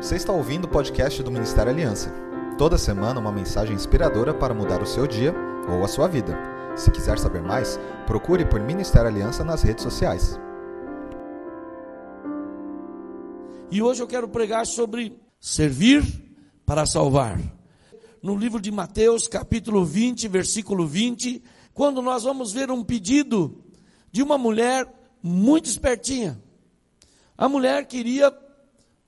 Você 0.00 0.16
está 0.16 0.32
ouvindo 0.32 0.64
o 0.64 0.68
podcast 0.68 1.22
do 1.22 1.30
Ministério 1.30 1.70
Aliança. 1.70 2.10
Toda 2.56 2.78
semana 2.78 3.20
uma 3.20 3.30
mensagem 3.30 3.76
inspiradora 3.76 4.32
para 4.32 4.54
mudar 4.54 4.82
o 4.82 4.86
seu 4.86 5.06
dia 5.06 5.34
ou 5.68 5.84
a 5.84 5.88
sua 5.88 6.08
vida. 6.08 6.34
Se 6.74 6.90
quiser 6.90 7.18
saber 7.18 7.42
mais, 7.42 7.78
procure 8.06 8.46
por 8.46 8.58
Ministério 8.60 9.08
Aliança 9.08 9.44
nas 9.44 9.62
redes 9.62 9.84
sociais. 9.84 10.40
E 13.70 13.82
hoje 13.82 14.02
eu 14.02 14.06
quero 14.06 14.26
pregar 14.26 14.64
sobre 14.64 15.20
servir 15.38 16.02
para 16.64 16.86
salvar. 16.86 17.38
No 18.22 18.34
livro 18.34 18.58
de 18.58 18.70
Mateus, 18.70 19.28
capítulo 19.28 19.84
20, 19.84 20.28
versículo 20.28 20.86
20, 20.86 21.42
quando 21.74 22.00
nós 22.00 22.22
vamos 22.22 22.54
ver 22.54 22.70
um 22.70 22.82
pedido 22.82 23.62
de 24.10 24.22
uma 24.22 24.38
mulher 24.38 24.90
muito 25.22 25.66
espertinha. 25.66 26.42
A 27.36 27.50
mulher 27.50 27.84
queria 27.86 28.34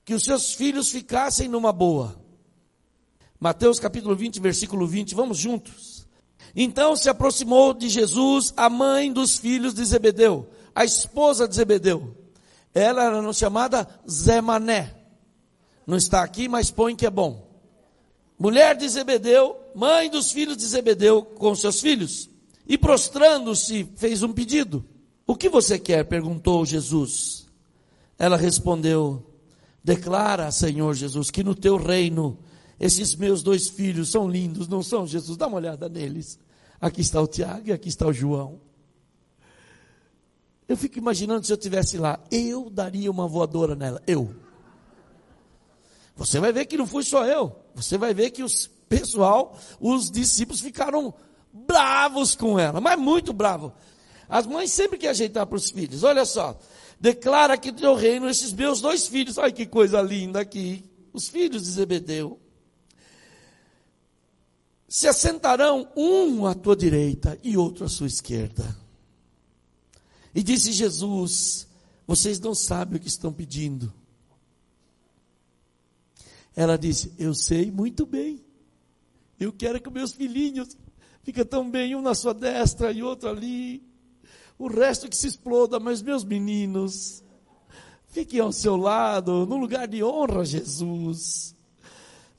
que 0.05 0.13
os 0.13 0.23
seus 0.23 0.53
filhos 0.53 0.89
ficassem 0.91 1.47
numa 1.47 1.71
boa. 1.71 2.21
Mateus 3.39 3.79
capítulo 3.79 4.15
20, 4.15 4.39
versículo 4.39 4.87
20, 4.87 5.15
vamos 5.15 5.37
juntos. 5.37 6.07
Então 6.55 6.95
se 6.95 7.09
aproximou 7.09 7.73
de 7.73 7.89
Jesus 7.89 8.53
a 8.55 8.69
mãe 8.69 9.11
dos 9.11 9.37
filhos 9.37 9.73
de 9.73 9.83
Zebedeu, 9.83 10.49
a 10.73 10.85
esposa 10.85 11.47
de 11.47 11.55
Zebedeu. 11.55 12.15
Ela 12.73 13.03
era 13.03 13.33
chamada 13.33 13.87
Zemané. 14.09 14.95
Não 15.85 15.97
está 15.97 16.23
aqui, 16.23 16.47
mas 16.47 16.71
põe 16.71 16.95
que 16.95 17.05
é 17.05 17.09
bom. 17.09 17.47
Mulher 18.37 18.75
de 18.75 18.87
Zebedeu, 18.87 19.57
mãe 19.75 20.09
dos 20.09 20.31
filhos 20.31 20.57
de 20.57 20.65
Zebedeu 20.65 21.21
com 21.23 21.55
seus 21.55 21.79
filhos. 21.79 22.29
E 22.67 22.77
prostrando-se, 22.77 23.89
fez 23.95 24.23
um 24.23 24.31
pedido. 24.31 24.85
O 25.27 25.35
que 25.35 25.49
você 25.49 25.77
quer? 25.77 26.05
perguntou 26.05 26.65
Jesus. 26.65 27.47
Ela 28.17 28.37
respondeu: 28.37 29.32
Declara, 29.83 30.49
Senhor 30.51 30.93
Jesus, 30.93 31.29
que 31.29 31.43
no 31.43 31.53
teu 31.53 31.75
reino 31.75 32.37
esses 32.79 33.15
meus 33.15 33.43
dois 33.43 33.67
filhos 33.67 34.09
são 34.09 34.27
lindos, 34.27 34.67
não 34.67 34.81
são, 34.81 35.05
Jesus? 35.05 35.37
Dá 35.37 35.47
uma 35.47 35.57
olhada 35.57 35.89
neles. 35.89 36.39
Aqui 36.79 37.01
está 37.01 37.21
o 37.21 37.27
Tiago 37.27 37.69
e 37.69 37.71
aqui 37.71 37.89
está 37.89 38.07
o 38.07 38.13
João. 38.13 38.59
Eu 40.67 40.77
fico 40.77 40.97
imaginando 40.97 41.45
se 41.45 41.51
eu 41.51 41.57
tivesse 41.57 41.97
lá, 41.97 42.19
eu 42.31 42.69
daria 42.69 43.11
uma 43.11 43.27
voadora 43.27 43.75
nela, 43.75 44.01
eu. 44.07 44.33
Você 46.15 46.39
vai 46.39 46.53
ver 46.53 46.65
que 46.65 46.77
não 46.77 46.87
fui 46.87 47.03
só 47.03 47.25
eu. 47.25 47.55
Você 47.75 47.97
vai 47.97 48.13
ver 48.13 48.31
que 48.31 48.43
o 48.43 48.47
pessoal, 48.87 49.57
os 49.79 50.09
discípulos 50.09 50.61
ficaram 50.61 51.13
bravos 51.51 52.35
com 52.35 52.57
ela, 52.57 52.79
mas 52.79 52.99
muito 52.99 53.33
bravos. 53.33 53.71
As 54.29 54.47
mães 54.47 54.71
sempre 54.71 54.97
querem 54.97 55.11
ajeitar 55.11 55.45
para 55.45 55.55
os 55.55 55.69
filhos. 55.69 56.03
Olha 56.03 56.25
só, 56.25 56.57
declara 57.03 57.57
que 57.57 57.73
teu 57.73 57.95
reino 57.95 58.29
esses 58.29 58.53
meus 58.53 58.79
dois 58.79 59.07
filhos. 59.07 59.37
Ai 59.37 59.51
que 59.51 59.65
coisa 59.65 60.01
linda 60.01 60.39
aqui. 60.39 60.85
Os 61.11 61.27
filhos 61.27 61.63
de 61.63 61.71
Zebedeu. 61.71 62.39
Se 64.87 65.05
assentarão 65.05 65.91
um 65.97 66.45
à 66.45 66.55
tua 66.55 66.77
direita 66.77 67.37
e 67.43 67.57
outro 67.57 67.83
à 67.83 67.89
sua 67.89 68.07
esquerda. 68.07 68.73
E 70.33 70.41
disse 70.41 70.71
Jesus: 70.71 71.67
Vocês 72.07 72.39
não 72.39 72.55
sabem 72.55 72.95
o 72.95 73.01
que 73.01 73.09
estão 73.09 73.33
pedindo. 73.33 73.93
Ela 76.55 76.77
disse: 76.77 77.13
Eu 77.19 77.33
sei 77.33 77.69
muito 77.69 78.05
bem. 78.05 78.41
Eu 79.37 79.51
quero 79.51 79.81
que 79.81 79.89
meus 79.89 80.13
filhinhos 80.13 80.77
fiquem 81.21 81.43
tão 81.43 81.69
bem, 81.69 81.95
um 81.95 82.01
na 82.01 82.15
sua 82.15 82.33
destra 82.33 82.93
e 82.93 83.03
outro 83.03 83.27
ali 83.27 83.83
o 84.63 84.67
resto 84.67 85.09
que 85.09 85.17
se 85.17 85.27
exploda, 85.27 85.79
mas 85.79 86.01
meus 86.01 86.23
meninos, 86.23 87.21
fiquem 88.07 88.39
ao 88.39 88.51
seu 88.51 88.77
lado, 88.77 89.45
no 89.45 89.57
lugar 89.57 89.87
de 89.87 90.01
honra, 90.03 90.45
Jesus. 90.45 91.53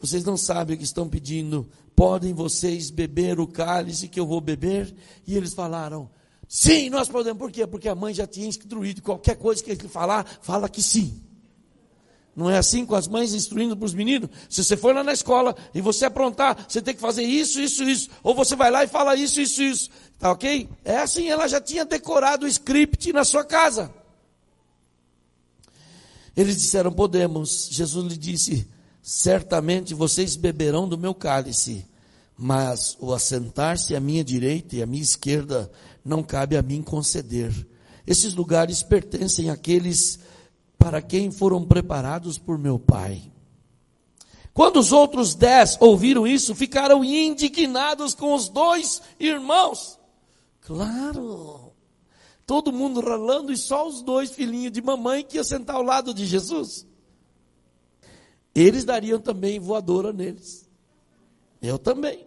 Vocês 0.01 0.25
não 0.25 0.37
sabem 0.37 0.75
o 0.75 0.79
que 0.79 0.85
estão 0.85 1.09
pedindo, 1.09 1.69
podem 1.95 2.33
vocês 2.33 2.91
beber 2.91 3.39
o 3.39 3.47
cálice 3.47 4.09
que 4.09 4.19
eu 4.19 4.27
vou 4.27 4.41
beber? 4.41 4.95
E 5.27 5.37
eles 5.37 5.53
falaram, 5.53 6.09
sim, 6.49 6.89
nós 6.89 7.09
podemos, 7.09 7.39
por 7.39 7.51
quê? 7.51 7.67
Porque 7.67 7.89
a 7.89 7.95
mãe 7.95 8.15
já 8.15 8.27
tinha 8.27 8.47
instruído, 8.47 9.03
qualquer 9.03 9.37
coisa 9.37 9.63
que 9.63 9.71
ele 9.71 9.89
falar, 9.89 10.27
fala 10.41 10.69
que 10.69 10.83
sim. 10.83 11.23
Não 12.37 12.51
é 12.51 12.59
assim 12.59 12.85
com 12.85 12.95
as 12.97 13.07
mães 13.07 13.33
instruindo 13.33 13.77
para 13.77 13.87
os 13.87 13.95
meninos? 13.95 14.29
Se 14.49 14.65
você 14.65 14.77
for 14.77 14.95
lá 14.95 15.05
na 15.05 15.13
escola 15.13 15.55
e 15.73 15.81
você 15.81 16.05
aprontar, 16.05 16.67
você 16.69 16.83
tem 16.83 16.95
que 16.95 17.01
fazer 17.01 17.23
isso, 17.23 17.61
isso, 17.61 17.85
isso. 17.85 18.11
Ou 18.23 18.35
você 18.35 18.57
vai 18.57 18.71
lá 18.71 18.83
e 18.83 18.89
fala 18.89 19.15
isso, 19.15 19.41
isso, 19.41 19.63
isso. 19.63 19.91
Tá 20.19 20.33
ok? 20.33 20.69
É 20.85 20.99
assim, 20.99 21.29
ela 21.29 21.47
já 21.47 21.61
tinha 21.61 21.85
decorado 21.85 22.45
o 22.45 22.49
script 22.49 23.13
na 23.13 23.25
sua 23.25 23.45
casa. 23.45 23.93
Eles 26.37 26.57
disseram: 26.57 26.93
Podemos. 26.93 27.69
Jesus 27.71 28.05
lhe 28.07 28.19
disse: 28.19 28.67
Certamente 29.01 29.95
vocês 29.95 30.35
beberão 30.35 30.89
do 30.89 30.99
meu 30.99 31.15
cálice, 31.15 31.87
mas 32.37 32.97
o 32.99 33.13
assentar-se 33.13 33.95
à 33.95 34.01
minha 34.01 34.25
direita 34.25 34.75
e 34.75 34.83
à 34.83 34.87
minha 34.87 35.03
esquerda 35.03 35.71
não 36.05 36.23
cabe 36.23 36.57
a 36.57 36.63
mim 36.63 36.83
conceder. 36.83 37.53
Esses 38.07 38.35
lugares 38.35 38.83
pertencem 38.83 39.51
àqueles 39.51 40.19
para 40.85 41.01
quem 41.01 41.31
foram 41.31 41.65
preparados 41.65 42.37
por 42.37 42.59
meu 42.59 42.79
Pai. 42.79 43.33
Quando 44.53 44.79
os 44.79 44.93
outros 44.93 45.35
dez 45.35 45.79
ouviram 45.81 46.27
isso, 46.27 46.55
ficaram 46.55 47.03
indignados 47.03 48.15
com 48.15 48.35
os 48.35 48.51
dois 48.51 49.01
irmãos. 49.19 49.99
Claro, 50.61 51.73
todo 52.45 52.71
mundo 52.71 53.01
ralando 53.01 53.51
e 53.51 53.57
só 53.57 53.89
os 53.89 54.03
dois 54.03 54.33
filhinhos 54.33 54.73
de 54.73 54.83
mamãe 54.83 55.25
que 55.25 55.37
iam 55.39 55.45
sentar 55.45 55.77
ao 55.77 55.83
lado 55.83 56.13
de 56.13 56.27
Jesus. 56.27 56.87
Eles 58.55 58.85
dariam 58.85 59.19
também 59.19 59.59
voadora 59.59 60.13
neles. 60.13 60.69
Eu 61.63 61.79
também. 61.79 62.27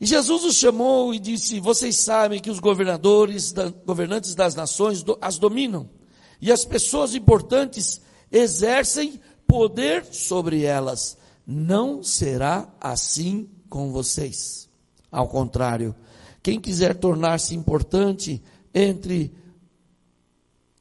E 0.00 0.06
Jesus 0.06 0.42
os 0.42 0.56
chamou 0.56 1.12
e 1.12 1.18
disse: 1.18 1.60
Vocês 1.60 1.96
sabem 1.98 2.40
que 2.40 2.50
os 2.50 2.60
governadores, 2.60 3.52
governantes 3.84 4.34
das 4.34 4.54
nações 4.54 5.04
as 5.20 5.38
dominam 5.38 6.00
e 6.42 6.50
as 6.50 6.64
pessoas 6.64 7.14
importantes 7.14 8.00
exercem 8.30 9.20
poder 9.46 10.04
sobre 10.06 10.64
elas. 10.64 11.16
Não 11.46 12.02
será 12.02 12.68
assim 12.80 13.48
com 13.70 13.92
vocês. 13.92 14.68
Ao 15.10 15.28
contrário, 15.28 15.94
quem 16.42 16.60
quiser 16.60 16.96
tornar-se 16.96 17.54
importante 17.54 18.42
entre 18.74 19.32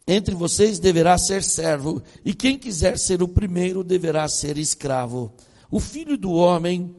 entre 0.08 0.34
vocês 0.34 0.80
deverá 0.80 1.16
ser 1.18 1.44
servo, 1.44 2.02
e 2.26 2.34
quem 2.34 2.58
quiser 2.58 2.98
ser 2.98 3.22
o 3.22 3.28
primeiro 3.28 3.84
deverá 3.84 4.28
ser 4.28 4.58
escravo. 4.58 5.32
O 5.70 5.80
filho 5.80 6.18
do 6.18 6.32
homem 6.32 6.94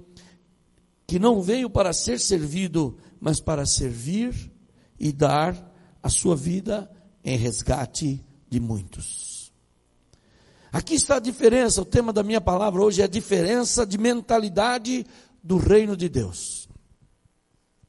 que 1.06 1.18
não 1.18 1.42
veio 1.42 1.68
para 1.68 1.92
ser 1.92 2.18
servido, 2.20 2.96
mas 3.20 3.40
para 3.40 3.66
servir 3.66 4.50
e 4.98 5.12
dar 5.12 5.74
a 6.00 6.08
sua 6.08 6.36
vida 6.36 6.88
em 7.24 7.36
resgate 7.36 8.24
de 8.52 8.60
muitos. 8.60 9.50
Aqui 10.70 10.94
está 10.94 11.16
a 11.16 11.20
diferença, 11.20 11.80
o 11.80 11.86
tema 11.86 12.12
da 12.12 12.22
minha 12.22 12.40
palavra 12.40 12.82
hoje 12.82 13.00
é 13.00 13.04
a 13.04 13.08
diferença 13.08 13.86
de 13.86 13.96
mentalidade 13.96 15.06
do 15.42 15.56
reino 15.56 15.96
de 15.96 16.06
Deus. 16.06 16.68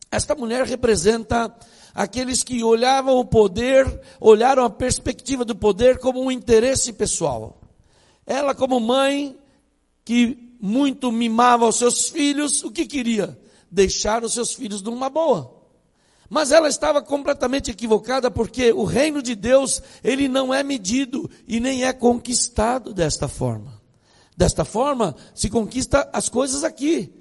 Esta 0.09 0.33
mulher 0.35 0.65
representa 0.65 1.53
aqueles 1.93 2.43
que 2.43 2.63
olhavam 2.63 3.17
o 3.17 3.25
poder, 3.25 4.01
olharam 4.21 4.63
a 4.63 4.69
perspectiva 4.69 5.43
do 5.43 5.53
poder 5.53 5.99
como 5.99 6.23
um 6.23 6.31
interesse 6.31 6.93
pessoal. 6.93 7.59
Ela, 8.25 8.55
como 8.55 8.79
mãe, 8.79 9.37
que 10.05 10.55
muito 10.61 11.11
mimava 11.11 11.67
os 11.67 11.75
seus 11.75 12.07
filhos, 12.07 12.63
o 12.63 12.71
que 12.71 12.85
queria? 12.85 13.37
Deixar 13.69 14.23
os 14.23 14.33
seus 14.33 14.53
filhos 14.53 14.81
numa 14.81 15.09
boa. 15.09 15.62
Mas 16.29 16.51
ela 16.51 16.67
estava 16.67 17.01
completamente 17.01 17.71
equivocada 17.71 18.31
porque 18.31 18.71
o 18.71 18.83
reino 18.83 19.21
de 19.21 19.35
Deus, 19.35 19.81
ele 20.03 20.27
não 20.27 20.53
é 20.53 20.63
medido 20.63 21.29
e 21.47 21.59
nem 21.59 21.83
é 21.83 21.93
conquistado 21.93 22.93
desta 22.93 23.27
forma. 23.27 23.81
Desta 24.35 24.65
forma, 24.65 25.15
se 25.35 25.49
conquista 25.49 26.09
as 26.11 26.27
coisas 26.27 26.63
aqui, 26.63 27.13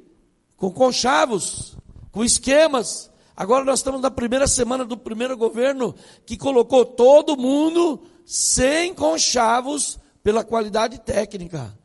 com 0.56 0.71
conchavos, 0.71 1.77
com 2.11 2.25
esquemas. 2.25 3.11
Agora 3.37 3.65
nós 3.65 3.81
estamos 3.81 4.00
na 4.00 4.11
primeira 4.11 4.47
semana 4.47 4.85
do 4.85 4.97
primeiro 4.97 5.37
governo 5.37 5.94
que 6.25 6.37
colocou 6.37 6.85
todo 6.85 7.37
mundo 7.37 8.03
sem 8.25 8.94
conchavos 8.94 9.99
pela 10.23 10.44
qualidade 10.44 11.00
técnica. 11.00 11.77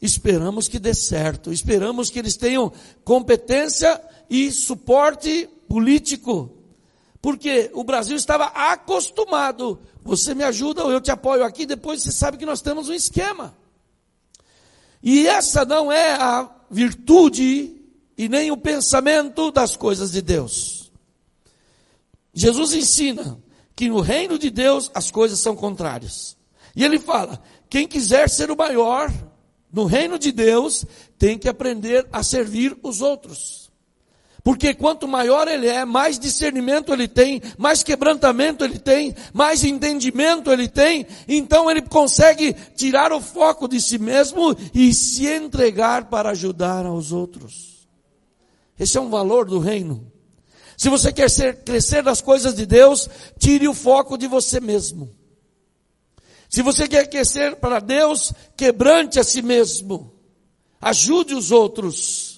Esperamos 0.00 0.66
que 0.66 0.78
dê 0.78 0.94
certo, 0.94 1.52
esperamos 1.52 2.08
que 2.08 2.18
eles 2.18 2.36
tenham 2.36 2.72
competência 3.04 4.00
e 4.30 4.50
suporte 4.50 5.46
político 5.68 6.59
porque 7.20 7.70
o 7.74 7.84
Brasil 7.84 8.16
estava 8.16 8.46
acostumado. 8.46 9.80
Você 10.02 10.34
me 10.34 10.44
ajuda 10.44 10.84
ou 10.84 10.90
eu 10.90 11.00
te 11.00 11.10
apoio 11.10 11.44
aqui, 11.44 11.66
depois 11.66 12.02
você 12.02 12.10
sabe 12.12 12.38
que 12.38 12.46
nós 12.46 12.60
temos 12.60 12.88
um 12.88 12.94
esquema. 12.94 13.56
E 15.02 15.26
essa 15.26 15.64
não 15.64 15.90
é 15.90 16.12
a 16.14 16.50
virtude 16.70 17.76
e 18.16 18.28
nem 18.28 18.50
o 18.50 18.56
pensamento 18.56 19.50
das 19.50 19.76
coisas 19.76 20.12
de 20.12 20.22
Deus. 20.22 20.90
Jesus 22.32 22.72
ensina 22.74 23.38
que 23.74 23.88
no 23.88 24.00
reino 24.00 24.38
de 24.38 24.50
Deus 24.50 24.90
as 24.94 25.10
coisas 25.10 25.40
são 25.40 25.56
contrárias. 25.56 26.36
E 26.76 26.84
ele 26.84 26.98
fala: 26.98 27.42
quem 27.68 27.88
quiser 27.88 28.28
ser 28.28 28.50
o 28.50 28.56
maior 28.56 29.10
no 29.72 29.84
reino 29.84 30.18
de 30.18 30.32
Deus, 30.32 30.84
tem 31.18 31.38
que 31.38 31.48
aprender 31.48 32.06
a 32.12 32.22
servir 32.22 32.76
os 32.82 33.00
outros. 33.00 33.59
Porque 34.42 34.72
quanto 34.74 35.06
maior 35.06 35.48
ele 35.48 35.66
é, 35.66 35.84
mais 35.84 36.18
discernimento 36.18 36.92
ele 36.92 37.06
tem, 37.06 37.42
mais 37.58 37.82
quebrantamento 37.82 38.64
ele 38.64 38.78
tem, 38.78 39.14
mais 39.32 39.64
entendimento 39.64 40.50
ele 40.50 40.68
tem, 40.68 41.06
então 41.28 41.70
ele 41.70 41.82
consegue 41.82 42.54
tirar 42.74 43.12
o 43.12 43.20
foco 43.20 43.68
de 43.68 43.80
si 43.80 43.98
mesmo 43.98 44.56
e 44.74 44.94
se 44.94 45.26
entregar 45.26 46.06
para 46.06 46.30
ajudar 46.30 46.86
aos 46.86 47.12
outros. 47.12 47.86
Esse 48.78 48.96
é 48.96 49.00
um 49.00 49.10
valor 49.10 49.44
do 49.44 49.58
reino. 49.58 50.10
Se 50.76 50.88
você 50.88 51.12
quer 51.12 51.28
ser, 51.28 51.56
crescer 51.56 52.02
nas 52.02 52.22
coisas 52.22 52.54
de 52.54 52.64
Deus, 52.64 53.10
tire 53.38 53.68
o 53.68 53.74
foco 53.74 54.16
de 54.16 54.26
você 54.26 54.58
mesmo. 54.58 55.10
Se 56.48 56.62
você 56.62 56.88
quer 56.88 57.06
crescer 57.08 57.56
para 57.56 57.78
Deus, 57.78 58.32
quebrante 58.56 59.20
a 59.20 59.24
si 59.24 59.42
mesmo. 59.42 60.12
Ajude 60.80 61.34
os 61.34 61.50
outros. 61.50 62.29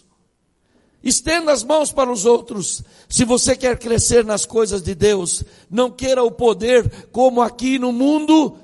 Estenda 1.02 1.52
as 1.52 1.64
mãos 1.64 1.92
para 1.92 2.10
os 2.10 2.24
outros. 2.24 2.82
Se 3.08 3.24
você 3.24 3.56
quer 3.56 3.78
crescer 3.78 4.24
nas 4.24 4.44
coisas 4.44 4.82
de 4.82 4.94
Deus, 4.94 5.42
não 5.68 5.90
queira 5.90 6.22
o 6.22 6.30
poder 6.30 7.08
como 7.10 7.42
aqui 7.42 7.78
no 7.78 7.92
mundo 7.92 8.56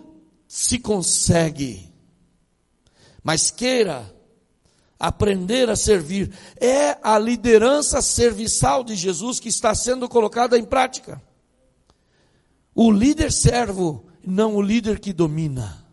se 0.46 0.78
consegue. 0.78 1.92
Mas 3.22 3.50
queira 3.50 4.14
aprender 4.98 5.68
a 5.68 5.76
servir. 5.76 6.32
É 6.60 6.96
a 7.02 7.18
liderança 7.18 8.00
serviçal 8.00 8.82
de 8.82 8.94
Jesus 8.94 9.38
que 9.38 9.48
está 9.48 9.74
sendo 9.74 10.08
colocada 10.08 10.58
em 10.58 10.64
prática. 10.64 11.20
O 12.74 12.90
líder 12.90 13.32
servo 13.32 14.06
não 14.24 14.56
o 14.56 14.62
líder 14.62 15.00
que 15.00 15.12
domina. 15.12 15.84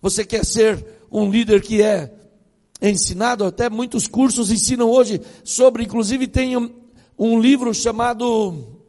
Você 0.00 0.24
quer 0.24 0.44
ser 0.44 0.84
um 1.10 1.30
líder 1.30 1.60
que 1.60 1.82
é 1.82 2.14
ensinado, 2.80 3.44
até 3.44 3.68
muitos 3.68 4.06
cursos 4.06 4.50
ensinam 4.50 4.88
hoje 4.90 5.20
sobre, 5.42 5.84
inclusive 5.84 6.26
tem 6.26 6.56
um, 6.56 6.70
um 7.18 7.40
livro 7.40 7.74
chamado 7.74 8.82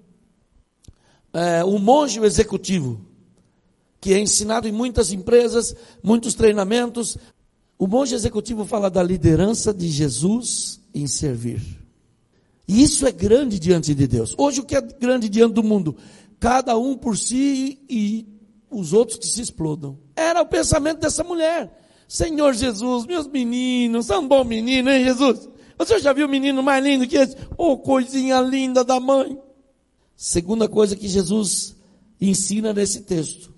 é, 1.34 1.64
O 1.64 1.80
Monge 1.80 2.20
Executivo, 2.20 3.02
que 4.00 4.14
é 4.14 4.20
ensinado 4.20 4.68
em 4.68 4.72
muitas 4.72 5.12
empresas, 5.12 5.76
muitos 6.04 6.34
treinamentos. 6.34 7.18
O 7.78 7.88
monge 7.88 8.14
executivo 8.14 8.66
fala 8.66 8.90
da 8.90 9.02
liderança 9.02 9.74
de 9.74 9.88
Jesus 9.90 10.82
em 10.94 11.08
servir. 11.08 11.62
E 12.68 12.84
isso 12.84 13.06
é 13.08 13.12
grande 13.12 13.58
diante 13.58 13.96
de 13.96 14.08
Deus. 14.08 14.36
Hoje 14.38 14.62
o 14.62 14.66
que 14.66 14.76
é 14.76 14.82
grande 14.82 15.28
diante 15.28 15.54
do 15.54 15.64
mundo? 15.64 15.96
cada 16.40 16.78
um 16.78 16.96
por 16.96 17.18
si 17.18 17.80
e 17.90 18.26
os 18.72 18.94
outros 18.94 19.20
que 19.20 19.28
se 19.28 19.42
explodam. 19.42 19.98
Era 20.16 20.42
o 20.42 20.46
pensamento 20.46 21.02
dessa 21.02 21.24
mulher. 21.24 21.70
Senhor 22.10 22.56
Jesus, 22.56 23.06
meus 23.06 23.28
meninos, 23.28 24.08
são 24.08 24.28
bom 24.28 24.44
menino, 24.44 24.90
hein, 24.90 25.06
Jesus? 25.06 25.48
Você 25.78 26.00
já 26.00 26.12
viu 26.12 26.26
o 26.26 26.30
menino 26.30 26.64
mais 26.64 26.84
lindo 26.84 27.08
que 27.08 27.16
esse? 27.16 27.38
Oh, 27.56 27.78
coisinha 27.78 28.42
linda 28.42 28.84
da 28.84 29.00
mãe. 29.00 29.40
Segunda 30.16 30.68
coisa 30.68 30.96
que 30.96 31.08
Jesus 31.08 31.76
ensina 32.20 32.74
nesse 32.74 33.02
texto, 33.02 33.54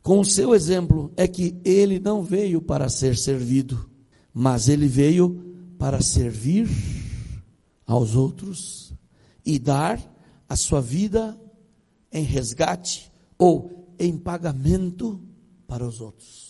com 0.00 0.20
o 0.20 0.24
seu 0.24 0.54
exemplo, 0.54 1.12
é 1.16 1.26
que 1.26 1.56
ele 1.64 1.98
não 1.98 2.22
veio 2.22 2.62
para 2.62 2.88
ser 2.88 3.16
servido, 3.16 3.90
mas 4.32 4.68
ele 4.68 4.86
veio 4.86 5.56
para 5.76 6.00
servir 6.00 6.68
aos 7.84 8.14
outros 8.14 8.92
e 9.44 9.58
dar 9.58 10.00
a 10.48 10.54
sua 10.54 10.80
vida 10.80 11.36
em 12.12 12.22
resgate 12.22 13.10
ou 13.36 13.88
em 13.98 14.16
pagamento 14.16 15.20
para 15.66 15.84
os 15.84 16.00
outros. 16.00 16.47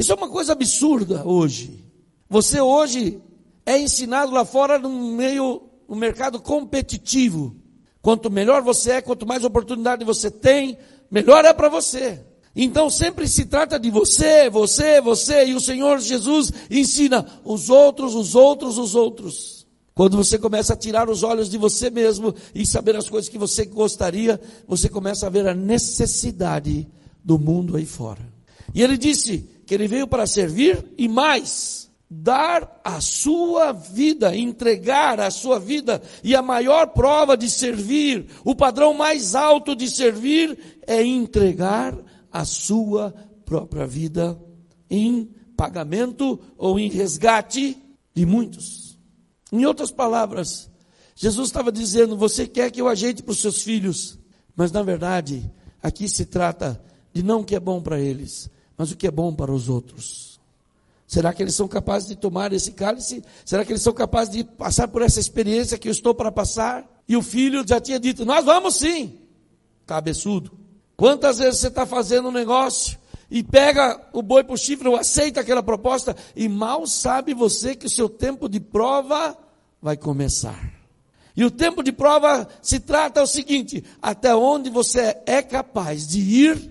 Isso 0.00 0.12
é 0.12 0.14
uma 0.14 0.30
coisa 0.30 0.52
absurda 0.52 1.28
hoje. 1.28 1.84
Você 2.26 2.58
hoje 2.58 3.20
é 3.66 3.78
ensinado 3.78 4.32
lá 4.32 4.46
fora 4.46 4.78
no 4.78 4.88
meio, 4.88 5.60
no 5.86 5.94
mercado 5.94 6.40
competitivo. 6.40 7.54
Quanto 8.00 8.30
melhor 8.30 8.62
você 8.62 8.92
é, 8.92 9.02
quanto 9.02 9.26
mais 9.26 9.44
oportunidade 9.44 10.02
você 10.02 10.30
tem, 10.30 10.78
melhor 11.10 11.44
é 11.44 11.52
para 11.52 11.68
você. 11.68 12.24
Então 12.56 12.88
sempre 12.88 13.28
se 13.28 13.44
trata 13.44 13.78
de 13.78 13.90
você, 13.90 14.48
você, 14.48 15.02
você, 15.02 15.44
e 15.44 15.54
o 15.54 15.60
Senhor 15.60 16.00
Jesus 16.00 16.50
ensina 16.70 17.26
os 17.44 17.68
outros, 17.68 18.14
os 18.14 18.34
outros, 18.34 18.78
os 18.78 18.94
outros. 18.94 19.66
Quando 19.94 20.16
você 20.16 20.38
começa 20.38 20.72
a 20.72 20.78
tirar 20.78 21.10
os 21.10 21.22
olhos 21.22 21.50
de 21.50 21.58
você 21.58 21.90
mesmo 21.90 22.34
e 22.54 22.64
saber 22.64 22.96
as 22.96 23.06
coisas 23.06 23.28
que 23.28 23.36
você 23.36 23.66
gostaria, 23.66 24.40
você 24.66 24.88
começa 24.88 25.26
a 25.26 25.30
ver 25.30 25.46
a 25.46 25.52
necessidade 25.52 26.88
do 27.22 27.38
mundo 27.38 27.76
aí 27.76 27.84
fora. 27.84 28.29
E 28.74 28.82
ele 28.82 28.96
disse 28.96 29.48
que 29.66 29.74
ele 29.74 29.88
veio 29.88 30.06
para 30.06 30.26
servir 30.26 30.84
e 30.98 31.08
mais, 31.08 31.90
dar 32.08 32.80
a 32.82 33.00
sua 33.00 33.72
vida, 33.72 34.36
entregar 34.36 35.20
a 35.20 35.30
sua 35.30 35.58
vida. 35.60 36.02
E 36.24 36.34
a 36.34 36.42
maior 36.42 36.88
prova 36.88 37.36
de 37.36 37.48
servir, 37.48 38.26
o 38.44 38.54
padrão 38.54 38.92
mais 38.92 39.34
alto 39.34 39.76
de 39.76 39.88
servir 39.88 40.58
é 40.86 41.02
entregar 41.04 41.96
a 42.32 42.44
sua 42.44 43.14
própria 43.44 43.86
vida 43.86 44.40
em 44.88 45.30
pagamento 45.56 46.40
ou 46.56 46.78
em 46.78 46.88
resgate 46.88 47.76
de 48.14 48.26
muitos. 48.26 48.98
Em 49.52 49.64
outras 49.64 49.90
palavras, 49.90 50.70
Jesus 51.14 51.48
estava 51.48 51.70
dizendo: 51.70 52.16
Você 52.16 52.46
quer 52.46 52.70
que 52.70 52.80
eu 52.80 52.88
ajeite 52.88 53.22
para 53.22 53.32
os 53.32 53.40
seus 53.40 53.62
filhos, 53.62 54.18
mas 54.56 54.72
na 54.72 54.82
verdade, 54.82 55.50
aqui 55.82 56.08
se 56.08 56.24
trata 56.24 56.82
de 57.12 57.22
não 57.22 57.40
o 57.40 57.44
que 57.44 57.54
é 57.54 57.60
bom 57.60 57.80
para 57.80 58.00
eles, 58.00 58.48
mas 58.80 58.90
o 58.90 58.96
que 58.96 59.06
é 59.06 59.10
bom 59.10 59.30
para 59.34 59.52
os 59.52 59.68
outros. 59.68 60.40
Será 61.06 61.34
que 61.34 61.42
eles 61.42 61.54
são 61.54 61.68
capazes 61.68 62.08
de 62.08 62.16
tomar 62.16 62.50
esse 62.50 62.72
cálice? 62.72 63.22
Será 63.44 63.62
que 63.62 63.72
eles 63.72 63.82
são 63.82 63.92
capazes 63.92 64.32
de 64.32 64.42
passar 64.42 64.88
por 64.88 65.02
essa 65.02 65.20
experiência 65.20 65.76
que 65.76 65.86
eu 65.86 65.92
estou 65.92 66.14
para 66.14 66.32
passar? 66.32 66.90
E 67.06 67.14
o 67.14 67.20
filho 67.20 67.62
já 67.68 67.78
tinha 67.78 68.00
dito: 68.00 68.24
Nós 68.24 68.42
vamos 68.42 68.76
sim, 68.76 69.18
cabeçudo. 69.86 70.52
Quantas 70.96 71.36
vezes 71.40 71.60
você 71.60 71.68
está 71.68 71.84
fazendo 71.84 72.28
um 72.28 72.32
negócio 72.32 72.98
e 73.30 73.42
pega 73.42 74.00
o 74.14 74.22
boi 74.22 74.42
o 74.48 74.56
chifre, 74.56 74.88
ou 74.88 74.96
aceita 74.96 75.40
aquela 75.40 75.62
proposta, 75.62 76.16
e 76.34 76.48
mal 76.48 76.86
sabe 76.86 77.34
você 77.34 77.76
que 77.76 77.84
o 77.84 77.90
seu 77.90 78.08
tempo 78.08 78.48
de 78.48 78.60
prova 78.60 79.36
vai 79.82 79.98
começar. 79.98 80.72
E 81.36 81.44
o 81.44 81.50
tempo 81.50 81.82
de 81.82 81.92
prova 81.92 82.48
se 82.62 82.80
trata 82.80 83.22
o 83.22 83.26
seguinte: 83.26 83.84
até 84.00 84.34
onde 84.34 84.70
você 84.70 85.18
é 85.26 85.42
capaz 85.42 86.08
de 86.08 86.18
ir, 86.18 86.69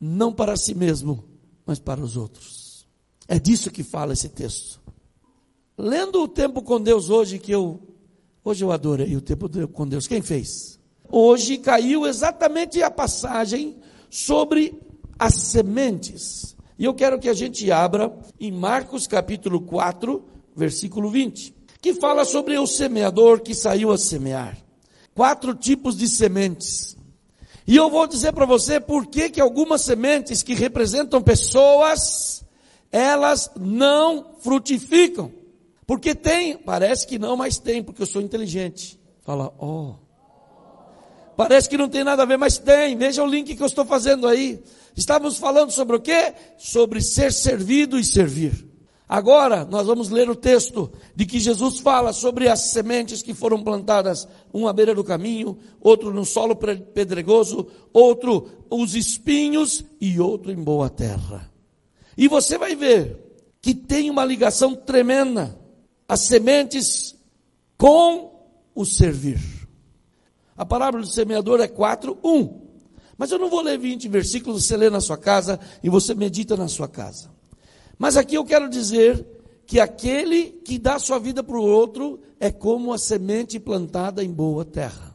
não 0.00 0.32
para 0.32 0.56
si 0.56 0.74
mesmo, 0.74 1.24
mas 1.64 1.78
para 1.78 2.00
os 2.00 2.16
outros. 2.16 2.86
É 3.28 3.38
disso 3.38 3.70
que 3.70 3.82
fala 3.82 4.12
esse 4.12 4.28
texto. 4.28 4.80
Lendo 5.76 6.22
o 6.22 6.28
tempo 6.28 6.62
com 6.62 6.80
Deus 6.80 7.10
hoje, 7.10 7.38
que 7.38 7.52
eu, 7.52 7.80
hoje 8.44 8.64
eu 8.64 8.72
adorei 8.72 9.14
o 9.16 9.20
tempo 9.20 9.48
com 9.68 9.86
Deus. 9.86 10.06
Quem 10.06 10.22
fez? 10.22 10.78
Hoje 11.08 11.58
caiu 11.58 12.06
exatamente 12.06 12.82
a 12.82 12.90
passagem 12.90 13.76
sobre 14.08 14.80
as 15.18 15.34
sementes. 15.34 16.56
E 16.78 16.84
eu 16.84 16.94
quero 16.94 17.18
que 17.18 17.28
a 17.28 17.34
gente 17.34 17.70
abra 17.70 18.14
em 18.38 18.52
Marcos 18.52 19.06
capítulo 19.06 19.60
4, 19.60 20.24
versículo 20.54 21.10
20, 21.10 21.54
que 21.80 21.94
fala 21.94 22.24
sobre 22.24 22.58
o 22.58 22.66
semeador 22.66 23.40
que 23.40 23.54
saiu 23.54 23.90
a 23.90 23.98
semear. 23.98 24.56
Quatro 25.14 25.54
tipos 25.54 25.96
de 25.96 26.08
sementes. 26.08 26.96
E 27.66 27.76
eu 27.76 27.90
vou 27.90 28.06
dizer 28.06 28.32
para 28.32 28.46
você 28.46 28.78
por 28.78 29.06
que 29.06 29.28
que 29.28 29.40
algumas 29.40 29.82
sementes 29.82 30.42
que 30.42 30.54
representam 30.54 31.20
pessoas, 31.20 32.44
elas 32.92 33.50
não 33.58 34.36
frutificam. 34.40 35.32
Porque 35.86 36.14
tem, 36.14 36.56
parece 36.56 37.06
que 37.06 37.18
não, 37.18 37.36
mas 37.36 37.58
tem, 37.58 37.82
porque 37.82 38.02
eu 38.02 38.06
sou 38.06 38.22
inteligente. 38.22 39.00
Fala, 39.24 39.52
ó. 39.58 39.66
Oh. 39.66 39.94
Parece 41.36 41.68
que 41.68 41.76
não 41.76 41.88
tem 41.88 42.02
nada 42.02 42.22
a 42.22 42.26
ver, 42.26 42.38
mas 42.38 42.56
tem. 42.56 42.96
Veja 42.96 43.22
o 43.22 43.26
link 43.26 43.54
que 43.54 43.62
eu 43.62 43.66
estou 43.66 43.84
fazendo 43.84 44.26
aí. 44.26 44.62
Estávamos 44.96 45.36
falando 45.36 45.70
sobre 45.70 45.96
o 45.96 46.00
quê? 46.00 46.32
Sobre 46.56 47.02
ser 47.02 47.30
servido 47.32 47.98
e 47.98 48.04
servir. 48.04 48.65
Agora 49.08 49.64
nós 49.64 49.86
vamos 49.86 50.10
ler 50.10 50.28
o 50.28 50.34
texto 50.34 50.90
de 51.14 51.24
que 51.24 51.38
Jesus 51.38 51.78
fala 51.78 52.12
sobre 52.12 52.48
as 52.48 52.70
sementes 52.70 53.22
que 53.22 53.32
foram 53.32 53.62
plantadas, 53.62 54.26
um 54.52 54.66
à 54.66 54.72
beira 54.72 54.94
do 54.94 55.04
caminho, 55.04 55.56
outro 55.80 56.12
no 56.12 56.24
solo 56.24 56.56
pedregoso, 56.56 57.68
outro 57.92 58.48
os 58.68 58.96
espinhos 58.96 59.84
e 60.00 60.18
outro 60.18 60.50
em 60.50 60.56
boa 60.56 60.90
terra. 60.90 61.50
E 62.18 62.26
você 62.26 62.58
vai 62.58 62.74
ver 62.74 63.22
que 63.62 63.74
tem 63.74 64.10
uma 64.10 64.24
ligação 64.24 64.74
tremenda 64.74 65.56
as 66.08 66.20
sementes 66.20 67.14
com 67.76 68.48
o 68.74 68.84
servir. 68.84 69.40
A 70.56 70.64
palavra 70.64 71.00
do 71.00 71.06
semeador 71.06 71.60
é 71.60 71.68
4, 71.68 72.18
1. 72.24 72.66
Mas 73.18 73.30
eu 73.30 73.38
não 73.38 73.48
vou 73.48 73.60
ler 73.60 73.78
20 73.78 74.08
versículos, 74.08 74.66
você 74.66 74.76
lê 74.76 74.90
na 74.90 75.00
sua 75.00 75.16
casa 75.16 75.60
e 75.82 75.88
você 75.88 76.14
medita 76.14 76.56
na 76.56 76.68
sua 76.68 76.88
casa. 76.88 77.30
Mas 77.98 78.16
aqui 78.16 78.34
eu 78.34 78.44
quero 78.44 78.68
dizer 78.68 79.26
que 79.66 79.80
aquele 79.80 80.44
que 80.64 80.78
dá 80.78 80.98
sua 80.98 81.18
vida 81.18 81.42
para 81.42 81.56
o 81.56 81.64
outro 81.64 82.20
é 82.38 82.50
como 82.50 82.92
a 82.92 82.98
semente 82.98 83.58
plantada 83.58 84.22
em 84.22 84.30
boa 84.30 84.64
terra. 84.64 85.14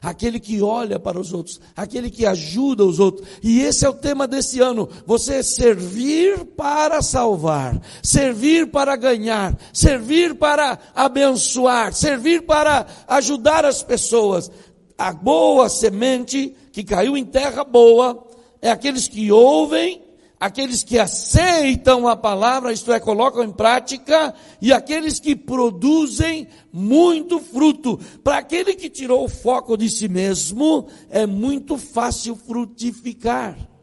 aquele 0.00 0.38
que 0.38 0.60
olha 0.60 0.98
para 0.98 1.18
os 1.18 1.32
outros, 1.32 1.58
aquele 1.74 2.10
que 2.10 2.26
ajuda 2.26 2.84
os 2.84 3.00
outros. 3.00 3.26
E 3.42 3.62
esse 3.62 3.86
é 3.86 3.88
o 3.88 3.94
tema 3.94 4.28
desse 4.28 4.60
ano: 4.60 4.88
você 5.06 5.42
servir 5.42 6.44
para 6.44 7.00
salvar, 7.00 7.80
servir 8.02 8.70
para 8.70 8.96
ganhar, 8.96 9.58
servir 9.72 10.34
para 10.34 10.78
abençoar, 10.94 11.94
servir 11.94 12.42
para 12.42 12.86
ajudar 13.08 13.64
as 13.64 13.82
pessoas. 13.82 14.50
A 14.96 15.12
boa 15.12 15.70
semente 15.70 16.54
que 16.70 16.84
caiu 16.84 17.16
em 17.16 17.24
terra 17.24 17.64
boa 17.64 18.26
é 18.60 18.70
aqueles 18.70 19.08
que 19.08 19.32
ouvem 19.32 20.03
aqueles 20.38 20.82
que 20.82 20.98
aceitam 20.98 22.06
a 22.06 22.16
palavra, 22.16 22.72
isto 22.72 22.92
é, 22.92 23.00
colocam 23.00 23.42
em 23.42 23.52
prática, 23.52 24.34
e 24.60 24.72
aqueles 24.72 25.18
que 25.18 25.34
produzem 25.34 26.48
muito 26.72 27.40
fruto. 27.40 27.98
Para 28.22 28.38
aquele 28.38 28.74
que 28.74 28.90
tirou 28.90 29.24
o 29.24 29.28
foco 29.28 29.76
de 29.76 29.88
si 29.88 30.08
mesmo, 30.08 30.88
é 31.10 31.26
muito 31.26 31.78
fácil 31.78 32.36
frutificar. 32.36 33.73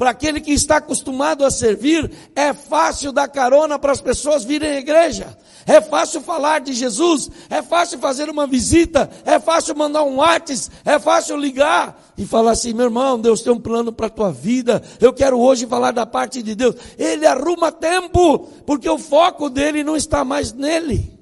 Para 0.00 0.12
aquele 0.12 0.40
que 0.40 0.52
está 0.52 0.78
acostumado 0.78 1.44
a 1.44 1.50
servir, 1.50 2.10
é 2.34 2.54
fácil 2.54 3.12
dar 3.12 3.28
carona 3.28 3.78
para 3.78 3.92
as 3.92 4.00
pessoas 4.00 4.44
virem 4.44 4.70
à 4.70 4.78
igreja. 4.78 5.36
É 5.66 5.78
fácil 5.78 6.22
falar 6.22 6.60
de 6.60 6.72
Jesus, 6.72 7.30
é 7.50 7.60
fácil 7.60 7.98
fazer 7.98 8.30
uma 8.30 8.46
visita, 8.46 9.10
é 9.26 9.38
fácil 9.38 9.76
mandar 9.76 10.02
um 10.04 10.16
WhatsApp, 10.16 10.74
é 10.86 10.98
fácil 10.98 11.36
ligar 11.36 12.02
e 12.16 12.24
falar 12.24 12.52
assim: 12.52 12.72
meu 12.72 12.86
irmão, 12.86 13.20
Deus 13.20 13.42
tem 13.42 13.52
um 13.52 13.60
plano 13.60 13.92
para 13.92 14.06
a 14.06 14.10
tua 14.10 14.32
vida, 14.32 14.82
eu 14.98 15.12
quero 15.12 15.38
hoje 15.38 15.66
falar 15.66 15.90
da 15.90 16.06
parte 16.06 16.42
de 16.42 16.54
Deus. 16.54 16.76
Ele 16.96 17.26
arruma 17.26 17.70
tempo, 17.70 18.38
porque 18.64 18.88
o 18.88 18.96
foco 18.96 19.50
dele 19.50 19.84
não 19.84 19.96
está 19.96 20.24
mais 20.24 20.50
nele. 20.50 21.12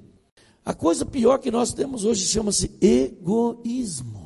A 0.64 0.72
coisa 0.72 1.04
pior 1.04 1.38
que 1.38 1.50
nós 1.50 1.74
temos 1.74 2.04
hoje 2.04 2.24
chama-se 2.26 2.70
egoísmo. 2.80 4.17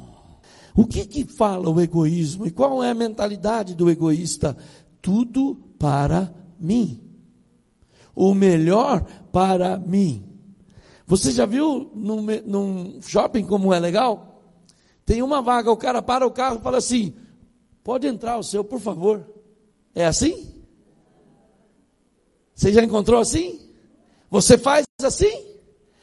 O 0.74 0.86
que 0.86 1.04
que 1.04 1.24
fala 1.24 1.68
o 1.68 1.80
egoísmo 1.80 2.46
e 2.46 2.50
qual 2.50 2.82
é 2.82 2.90
a 2.90 2.94
mentalidade 2.94 3.74
do 3.74 3.90
egoísta? 3.90 4.56
Tudo 5.00 5.54
para 5.78 6.32
mim. 6.58 7.00
O 8.14 8.34
melhor 8.34 9.04
para 9.30 9.78
mim. 9.78 10.24
Você 11.06 11.30
já 11.30 11.44
viu 11.44 11.90
num, 11.94 12.22
num 12.46 13.02
shopping 13.02 13.44
como 13.44 13.72
é 13.74 13.78
legal? 13.78 14.42
Tem 15.04 15.22
uma 15.22 15.42
vaga, 15.42 15.70
o 15.70 15.76
cara 15.76 16.00
para 16.00 16.26
o 16.26 16.30
carro 16.30 16.58
e 16.58 16.62
fala 16.62 16.78
assim: 16.78 17.14
pode 17.84 18.06
entrar 18.06 18.38
o 18.38 18.42
seu, 18.42 18.64
por 18.64 18.80
favor. 18.80 19.26
É 19.94 20.06
assim? 20.06 20.54
Você 22.54 22.72
já 22.72 22.82
encontrou 22.82 23.20
assim? 23.20 23.60
Você 24.30 24.56
faz 24.56 24.86
assim? 25.02 25.58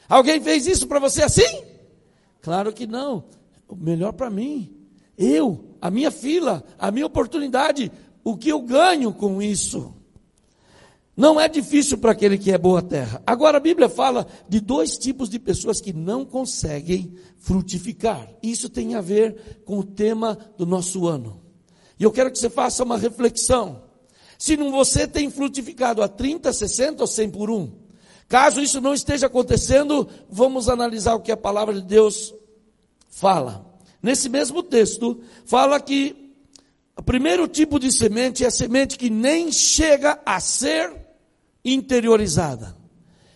Alguém 0.07 0.39
fez 0.41 0.67
isso 0.67 0.87
para 0.87 0.99
você 0.99 1.23
assim? 1.23 1.63
Claro 2.41 2.71
que 2.71 2.85
não 2.85 3.38
melhor 3.75 4.13
para 4.13 4.29
mim. 4.29 4.75
Eu, 5.17 5.75
a 5.81 5.91
minha 5.91 6.11
fila, 6.11 6.63
a 6.77 6.91
minha 6.91 7.05
oportunidade, 7.05 7.91
o 8.23 8.37
que 8.37 8.49
eu 8.49 8.61
ganho 8.61 9.11
com 9.13 9.41
isso. 9.41 9.93
Não 11.19 11.37
é 11.37 11.49
difícil 11.49 11.97
para 11.97 12.13
aquele 12.13 12.37
que 12.37 12.49
é 12.49 12.57
boa 12.57 12.81
terra. 12.81 13.21
Agora 13.27 13.57
a 13.57 13.59
Bíblia 13.59 13.89
fala 13.89 14.25
de 14.47 14.61
dois 14.61 14.97
tipos 14.97 15.29
de 15.29 15.37
pessoas 15.37 15.81
que 15.81 15.91
não 15.91 16.23
conseguem 16.23 17.13
frutificar. 17.37 18.29
Isso 18.41 18.69
tem 18.69 18.95
a 18.95 19.01
ver 19.01 19.61
com 19.65 19.79
o 19.79 19.83
tema 19.83 20.37
do 20.57 20.65
nosso 20.65 21.05
ano. 21.05 21.41
E 21.99 22.03
eu 22.03 22.11
quero 22.13 22.31
que 22.31 22.39
você 22.39 22.49
faça 22.49 22.85
uma 22.85 22.97
reflexão. 22.97 23.83
Se 24.37 24.55
não 24.55 24.71
você 24.71 25.05
tem 25.05 25.29
frutificado 25.29 26.01
a 26.01 26.07
30, 26.07 26.53
60 26.53 27.03
ou 27.03 27.07
100 27.07 27.29
por 27.31 27.51
um. 27.51 27.69
Caso 28.29 28.61
isso 28.61 28.79
não 28.79 28.93
esteja 28.93 29.27
acontecendo, 29.27 30.07
vamos 30.29 30.69
analisar 30.69 31.15
o 31.15 31.19
que 31.19 31.33
a 31.33 31.35
palavra 31.35 31.73
de 31.73 31.81
Deus 31.81 32.33
fala. 33.09 33.65
Nesse 34.01 34.29
mesmo 34.29 34.63
texto, 34.63 35.21
fala 35.45 35.79
que 35.79 36.33
o 36.97 37.03
primeiro 37.03 37.47
tipo 37.47 37.79
de 37.79 37.91
semente 37.91 38.43
é 38.43 38.47
a 38.47 38.51
semente 38.51 38.97
que 38.97 39.09
nem 39.09 39.51
chega 39.51 40.19
a 40.25 40.39
ser 40.39 40.93
interiorizada. 41.63 42.77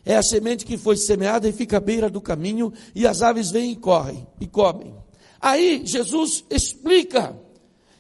É 0.05 0.15
a 0.15 0.23
semente 0.23 0.65
que 0.65 0.77
foi 0.77 0.97
semeada 0.97 1.47
e 1.47 1.53
fica 1.53 1.77
à 1.77 1.79
beira 1.79 2.09
do 2.09 2.19
caminho, 2.19 2.73
e 2.93 3.07
as 3.07 3.21
aves 3.21 3.51
vêm 3.51 3.71
e 3.71 3.75
correm 3.75 4.27
e 4.39 4.47
comem. 4.47 4.93
Aí 5.39 5.81
Jesus 5.85 6.43
explica 6.49 7.37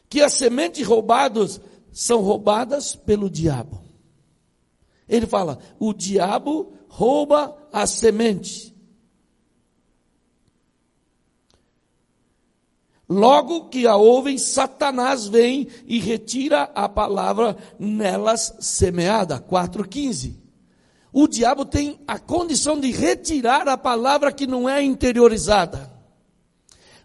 que 0.09 0.21
as 0.21 0.33
sementes 0.33 0.85
roubadas 0.85 1.59
são 1.91 2.21
roubadas 2.21 2.95
pelo 2.95 3.29
diabo. 3.29 3.81
Ele 5.07 5.25
fala: 5.25 5.59
o 5.79 5.93
diabo 5.93 6.73
rouba 6.87 7.57
a 7.71 7.85
semente. 7.87 8.72
Logo 13.13 13.65
que 13.65 13.85
a 13.85 13.95
ouvem, 13.95 14.39
Satanás 14.39 15.27
vem 15.27 15.67
e 15.85 15.99
retira 15.99 16.63
a 16.73 16.89
palavra 16.89 17.55
nelas 17.77 18.55
semeada. 18.59 19.39
4,15. 19.39 20.33
O 21.11 21.27
diabo 21.27 21.63
tem 21.63 21.99
a 22.07 22.17
condição 22.17 22.79
de 22.79 22.89
retirar 22.89 23.67
a 23.67 23.77
palavra 23.77 24.31
que 24.31 24.47
não 24.47 24.67
é 24.67 24.81
interiorizada. 24.81 25.93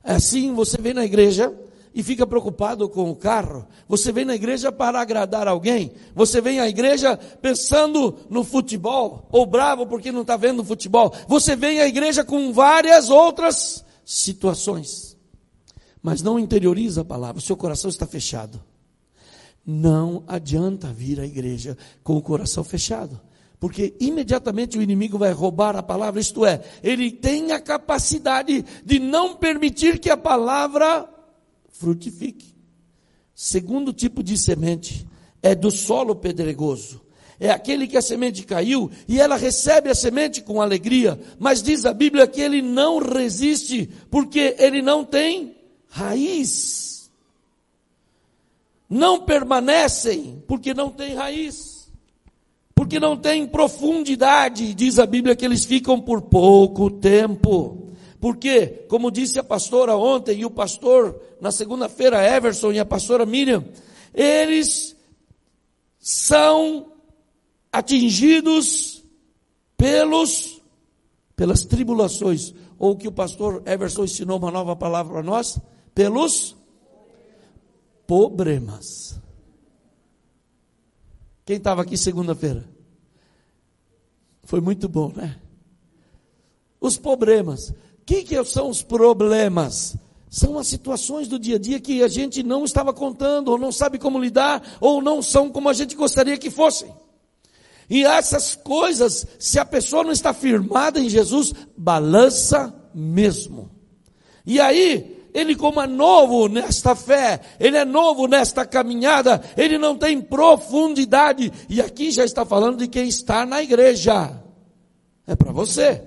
Assim, 0.02 0.54
você 0.54 0.80
vem 0.80 0.94
na 0.94 1.04
igreja 1.04 1.54
e 1.94 2.02
fica 2.02 2.26
preocupado 2.26 2.88
com 2.88 3.10
o 3.10 3.16
carro. 3.16 3.66
Você 3.86 4.10
vem 4.10 4.24
na 4.24 4.34
igreja 4.34 4.72
para 4.72 5.02
agradar 5.02 5.46
alguém. 5.46 5.92
Você 6.14 6.40
vem 6.40 6.58
à 6.58 6.66
igreja 6.66 7.18
pensando 7.42 8.16
no 8.30 8.42
futebol, 8.42 9.28
ou 9.30 9.44
bravo 9.44 9.86
porque 9.86 10.10
não 10.10 10.22
está 10.22 10.38
vendo 10.38 10.64
futebol. 10.64 11.12
Você 11.26 11.54
vem 11.54 11.80
à 11.82 11.86
igreja 11.86 12.24
com 12.24 12.50
várias 12.50 13.10
outras 13.10 13.84
situações 14.06 15.07
mas 16.02 16.22
não 16.22 16.38
interioriza 16.38 17.02
a 17.02 17.04
palavra, 17.04 17.38
o 17.38 17.44
seu 17.44 17.56
coração 17.56 17.90
está 17.90 18.06
fechado. 18.06 18.62
Não 19.66 20.24
adianta 20.26 20.92
vir 20.92 21.20
à 21.20 21.26
igreja 21.26 21.76
com 22.02 22.16
o 22.16 22.22
coração 22.22 22.64
fechado, 22.64 23.20
porque 23.60 23.94
imediatamente 24.00 24.78
o 24.78 24.82
inimigo 24.82 25.18
vai 25.18 25.32
roubar 25.32 25.76
a 25.76 25.82
palavra, 25.82 26.20
isto 26.20 26.46
é, 26.46 26.62
ele 26.82 27.10
tem 27.10 27.52
a 27.52 27.60
capacidade 27.60 28.64
de 28.84 28.98
não 28.98 29.34
permitir 29.36 29.98
que 29.98 30.08
a 30.08 30.16
palavra 30.16 31.08
frutifique. 31.68 32.54
Segundo 33.34 33.92
tipo 33.92 34.22
de 34.22 34.36
semente 34.36 35.06
é 35.42 35.54
do 35.54 35.70
solo 35.70 36.16
pedregoso. 36.16 37.00
É 37.40 37.50
aquele 37.50 37.86
que 37.86 37.96
a 37.96 38.02
semente 38.02 38.44
caiu 38.44 38.90
e 39.06 39.20
ela 39.20 39.36
recebe 39.36 39.88
a 39.88 39.94
semente 39.94 40.42
com 40.42 40.60
alegria, 40.60 41.20
mas 41.38 41.62
diz 41.62 41.84
a 41.84 41.92
Bíblia 41.92 42.26
que 42.26 42.40
ele 42.40 42.60
não 42.60 42.98
resiste, 42.98 43.88
porque 44.10 44.56
ele 44.58 44.82
não 44.82 45.04
tem 45.04 45.57
raiz. 45.88 47.10
Não 48.88 49.20
permanecem 49.20 50.42
porque 50.46 50.72
não 50.72 50.90
têm 50.90 51.14
raiz. 51.14 51.90
Porque 52.74 53.00
não 53.00 53.16
têm 53.16 53.46
profundidade, 53.46 54.72
diz 54.72 54.98
a 54.98 55.06
Bíblia 55.06 55.34
que 55.34 55.44
eles 55.44 55.64
ficam 55.64 56.00
por 56.00 56.22
pouco 56.22 56.90
tempo. 56.90 57.88
Porque, 58.20 58.84
como 58.88 59.10
disse 59.10 59.38
a 59.38 59.44
pastora 59.44 59.96
ontem 59.96 60.40
e 60.40 60.44
o 60.44 60.50
pastor 60.50 61.20
na 61.40 61.52
segunda-feira, 61.52 62.24
Everson 62.24 62.72
e 62.72 62.78
a 62.78 62.84
pastora 62.84 63.26
Miriam, 63.26 63.64
eles 64.14 64.96
são 65.98 66.92
atingidos 67.72 69.04
pelos 69.76 70.58
pelas 71.38 71.64
tribulações, 71.64 72.52
ou 72.80 72.96
que 72.96 73.06
o 73.06 73.12
pastor 73.12 73.62
Everson 73.64 74.02
ensinou 74.02 74.38
uma 74.38 74.50
nova 74.50 74.74
palavra 74.74 75.12
para 75.12 75.22
nós, 75.22 75.56
pelos 75.98 76.54
problemas. 78.06 79.20
Quem 81.44 81.56
estava 81.56 81.82
aqui 81.82 81.96
segunda-feira? 81.96 82.64
Foi 84.44 84.60
muito 84.60 84.88
bom, 84.88 85.12
né? 85.12 85.40
Os 86.80 86.96
problemas. 86.96 87.70
O 87.70 87.74
que, 88.06 88.22
que 88.22 88.44
são 88.44 88.70
os 88.70 88.80
problemas? 88.80 89.96
São 90.30 90.56
as 90.56 90.68
situações 90.68 91.26
do 91.26 91.36
dia 91.36 91.56
a 91.56 91.58
dia 91.58 91.80
que 91.80 92.00
a 92.00 92.06
gente 92.06 92.44
não 92.44 92.64
estava 92.64 92.92
contando, 92.92 93.48
ou 93.48 93.58
não 93.58 93.72
sabe 93.72 93.98
como 93.98 94.20
lidar, 94.20 94.78
ou 94.80 95.02
não 95.02 95.20
são 95.20 95.50
como 95.50 95.68
a 95.68 95.72
gente 95.72 95.96
gostaria 95.96 96.38
que 96.38 96.48
fossem. 96.48 96.94
E 97.90 98.04
essas 98.04 98.54
coisas, 98.54 99.26
se 99.36 99.58
a 99.58 99.64
pessoa 99.64 100.04
não 100.04 100.12
está 100.12 100.32
firmada 100.32 101.00
em 101.00 101.08
Jesus, 101.08 101.52
balança 101.76 102.72
mesmo. 102.94 103.68
E 104.46 104.60
aí, 104.60 105.17
ele, 105.38 105.54
como 105.54 105.80
é 105.80 105.86
novo 105.86 106.48
nesta 106.48 106.96
fé, 106.96 107.40
ele 107.60 107.76
é 107.76 107.84
novo 107.84 108.26
nesta 108.26 108.66
caminhada, 108.66 109.40
ele 109.56 109.78
não 109.78 109.96
tem 109.96 110.20
profundidade. 110.20 111.52
E 111.68 111.80
aqui 111.80 112.10
já 112.10 112.24
está 112.24 112.44
falando 112.44 112.78
de 112.78 112.88
quem 112.88 113.06
está 113.06 113.46
na 113.46 113.62
igreja. 113.62 114.42
É 115.24 115.36
para 115.36 115.52
você. 115.52 116.02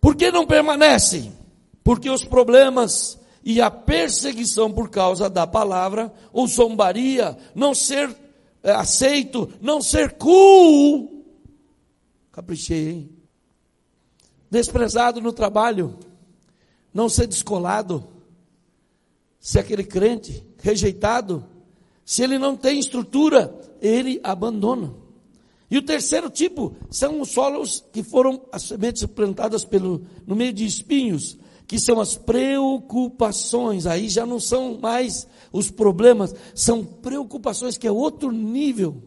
Por 0.00 0.16
que 0.16 0.32
não 0.32 0.44
permanece? 0.44 1.30
Porque 1.84 2.10
os 2.10 2.24
problemas 2.24 3.16
e 3.44 3.60
a 3.60 3.70
perseguição 3.70 4.72
por 4.72 4.90
causa 4.90 5.30
da 5.30 5.46
palavra, 5.46 6.12
ou 6.32 6.48
zombaria, 6.48 7.38
não 7.54 7.74
ser 7.74 8.12
é, 8.60 8.72
aceito, 8.72 9.48
não 9.60 9.80
ser 9.80 10.14
cool. 10.14 11.24
Caprichei, 12.32 12.88
hein? 12.88 13.10
Desprezado 14.50 15.20
no 15.20 15.32
trabalho 15.32 15.96
não 16.96 17.10
ser 17.10 17.26
descolado, 17.26 18.02
se 19.38 19.58
aquele 19.58 19.84
crente 19.84 20.42
rejeitado, 20.56 21.44
se 22.06 22.22
ele 22.22 22.38
não 22.38 22.56
tem 22.56 22.78
estrutura, 22.78 23.54
ele 23.82 24.18
abandona. 24.24 24.94
E 25.70 25.76
o 25.76 25.82
terceiro 25.82 26.30
tipo 26.30 26.74
são 26.90 27.20
os 27.20 27.28
solos 27.28 27.84
que 27.92 28.02
foram 28.02 28.40
as 28.50 28.62
sementes 28.62 29.04
plantadas 29.04 29.62
pelo, 29.62 30.06
no 30.26 30.34
meio 30.34 30.54
de 30.54 30.64
espinhos, 30.64 31.36
que 31.66 31.78
são 31.78 32.00
as 32.00 32.16
preocupações. 32.16 33.86
Aí 33.86 34.08
já 34.08 34.24
não 34.24 34.40
são 34.40 34.78
mais 34.80 35.28
os 35.52 35.70
problemas, 35.70 36.34
são 36.54 36.82
preocupações 36.82 37.76
que 37.76 37.86
é 37.86 37.92
outro 37.92 38.32
nível. 38.32 39.02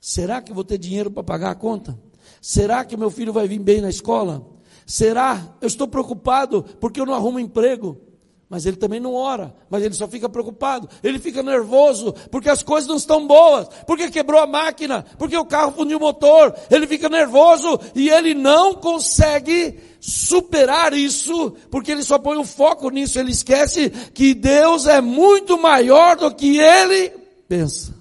Será 0.00 0.40
que 0.40 0.54
vou 0.54 0.64
ter 0.64 0.78
dinheiro 0.78 1.10
para 1.10 1.22
pagar 1.22 1.50
a 1.50 1.54
conta? 1.54 1.98
Será 2.40 2.86
que 2.86 2.96
meu 2.96 3.10
filho 3.10 3.34
vai 3.34 3.46
vir 3.46 3.58
bem 3.58 3.82
na 3.82 3.90
escola? 3.90 4.55
Será? 4.86 5.56
Eu 5.60 5.66
estou 5.66 5.88
preocupado 5.88 6.62
porque 6.80 7.00
eu 7.00 7.04
não 7.06 7.14
arrumo 7.14 7.40
emprego. 7.40 8.00
Mas 8.48 8.64
ele 8.64 8.76
também 8.76 9.00
não 9.00 9.12
ora, 9.12 9.52
mas 9.68 9.82
ele 9.82 9.94
só 9.94 10.06
fica 10.06 10.28
preocupado, 10.28 10.88
ele 11.02 11.18
fica 11.18 11.42
nervoso, 11.42 12.14
porque 12.30 12.48
as 12.48 12.62
coisas 12.62 12.88
não 12.88 12.94
estão 12.94 13.26
boas, 13.26 13.66
porque 13.84 14.08
quebrou 14.08 14.40
a 14.40 14.46
máquina, 14.46 15.04
porque 15.18 15.36
o 15.36 15.44
carro 15.44 15.72
fundiu 15.72 15.98
o 15.98 16.00
motor, 16.00 16.54
ele 16.70 16.86
fica 16.86 17.08
nervoso 17.08 17.76
e 17.92 18.08
ele 18.08 18.34
não 18.34 18.74
consegue 18.74 19.76
superar 19.98 20.92
isso, 20.92 21.56
porque 21.72 21.90
ele 21.90 22.04
só 22.04 22.20
põe 22.20 22.36
o 22.36 22.44
foco 22.44 22.88
nisso, 22.88 23.18
ele 23.18 23.32
esquece 23.32 23.90
que 23.90 24.32
Deus 24.32 24.86
é 24.86 25.00
muito 25.00 25.60
maior 25.60 26.16
do 26.16 26.32
que 26.32 26.56
ele 26.56 27.12
pensa. 27.48 27.96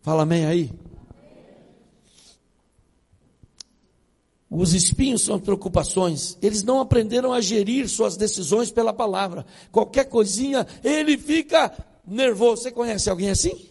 Fala 0.00 0.22
amém 0.22 0.46
aí. 0.46 0.70
Os 4.58 4.74
espinhos 4.74 5.22
são 5.22 5.38
preocupações. 5.38 6.36
Eles 6.42 6.64
não 6.64 6.80
aprenderam 6.80 7.32
a 7.32 7.40
gerir 7.40 7.88
suas 7.88 8.16
decisões 8.16 8.72
pela 8.72 8.92
palavra. 8.92 9.46
Qualquer 9.70 10.06
coisinha, 10.06 10.66
ele 10.82 11.16
fica 11.16 11.72
nervoso. 12.04 12.62
Você 12.62 12.72
conhece 12.72 13.08
alguém 13.08 13.30
assim? 13.30 13.68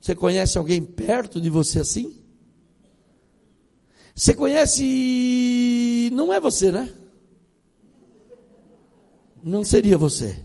Você 0.00 0.14
conhece 0.14 0.56
alguém 0.56 0.82
perto 0.82 1.38
de 1.38 1.50
você 1.50 1.80
assim? 1.80 2.16
Você 4.14 4.32
conhece. 4.32 6.08
Não 6.14 6.32
é 6.32 6.40
você, 6.40 6.72
né? 6.72 6.90
Não 9.44 9.62
seria 9.62 9.98
você. 9.98 10.42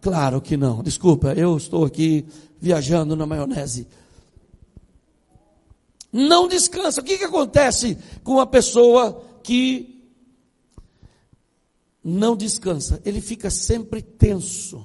Claro 0.00 0.40
que 0.40 0.56
não. 0.56 0.82
Desculpa, 0.82 1.34
eu 1.34 1.54
estou 1.54 1.84
aqui 1.84 2.24
viajando 2.58 3.14
na 3.14 3.26
maionese 3.26 3.86
não 6.12 6.48
descansa. 6.48 7.00
O 7.00 7.04
que, 7.04 7.18
que 7.18 7.24
acontece 7.24 7.98
com 8.22 8.34
uma 8.34 8.46
pessoa 8.46 9.24
que 9.42 10.02
não 12.02 12.36
descansa? 12.36 13.00
Ele 13.04 13.20
fica 13.20 13.50
sempre 13.50 14.02
tenso, 14.02 14.84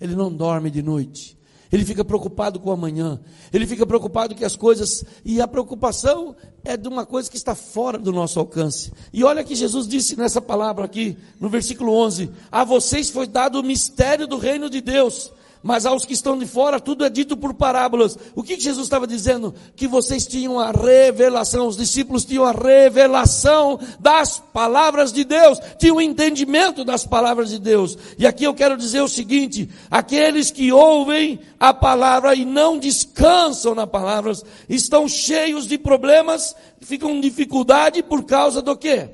ele 0.00 0.14
não 0.14 0.32
dorme 0.32 0.70
de 0.70 0.82
noite, 0.82 1.36
ele 1.70 1.84
fica 1.84 2.04
preocupado 2.04 2.60
com 2.60 2.70
o 2.70 2.72
amanhã, 2.72 3.20
ele 3.52 3.66
fica 3.66 3.86
preocupado 3.86 4.34
que 4.34 4.44
as 4.44 4.56
coisas, 4.56 5.04
e 5.24 5.40
a 5.40 5.48
preocupação 5.48 6.36
é 6.64 6.76
de 6.76 6.88
uma 6.88 7.04
coisa 7.04 7.30
que 7.30 7.36
está 7.36 7.54
fora 7.54 7.98
do 7.98 8.12
nosso 8.12 8.38
alcance. 8.38 8.92
E 9.12 9.24
olha 9.24 9.44
que 9.44 9.54
Jesus 9.54 9.86
disse 9.86 10.16
nessa 10.16 10.40
palavra 10.40 10.84
aqui, 10.84 11.16
no 11.40 11.48
versículo 11.48 11.92
11: 11.92 12.30
A 12.50 12.64
vocês 12.64 13.10
foi 13.10 13.26
dado 13.26 13.60
o 13.60 13.64
mistério 13.64 14.26
do 14.26 14.38
reino 14.38 14.70
de 14.70 14.80
Deus 14.80 15.32
mas 15.62 15.86
aos 15.86 16.04
que 16.04 16.12
estão 16.12 16.38
de 16.38 16.46
fora, 16.46 16.78
tudo 16.78 17.04
é 17.04 17.10
dito 17.10 17.36
por 17.36 17.54
parábolas. 17.54 18.16
O 18.34 18.42
que 18.42 18.58
Jesus 18.58 18.86
estava 18.86 19.06
dizendo? 19.06 19.54
Que 19.74 19.88
vocês 19.88 20.26
tinham 20.26 20.60
a 20.60 20.70
revelação, 20.70 21.66
os 21.66 21.76
discípulos 21.76 22.24
tinham 22.24 22.44
a 22.44 22.52
revelação 22.52 23.78
das 23.98 24.38
palavras 24.38 25.12
de 25.12 25.24
Deus, 25.24 25.58
tinham 25.78 25.96
o 25.96 26.00
entendimento 26.00 26.84
das 26.84 27.06
palavras 27.06 27.50
de 27.50 27.58
Deus. 27.58 27.98
E 28.18 28.26
aqui 28.26 28.44
eu 28.44 28.54
quero 28.54 28.76
dizer 28.76 29.00
o 29.00 29.08
seguinte: 29.08 29.68
aqueles 29.90 30.50
que 30.50 30.70
ouvem 30.72 31.40
a 31.58 31.74
palavra 31.74 32.34
e 32.34 32.44
não 32.44 32.78
descansam 32.78 33.74
na 33.74 33.86
palavra, 33.86 34.32
estão 34.68 35.08
cheios 35.08 35.66
de 35.66 35.78
problemas, 35.78 36.54
ficam 36.80 37.10
em 37.10 37.20
dificuldade 37.20 38.02
por 38.02 38.24
causa 38.24 38.62
do 38.62 38.76
quê? 38.76 39.08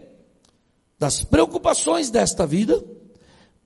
Das 0.98 1.24
preocupações 1.24 2.10
desta 2.10 2.46
vida 2.46 2.91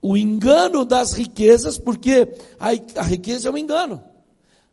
o 0.01 0.15
engano 0.15 0.85
das 0.85 1.13
riquezas, 1.13 1.77
porque 1.77 2.27
a, 2.59 2.69
a 2.99 3.03
riqueza 3.03 3.49
é 3.49 3.51
um 3.51 3.57
engano. 3.57 4.03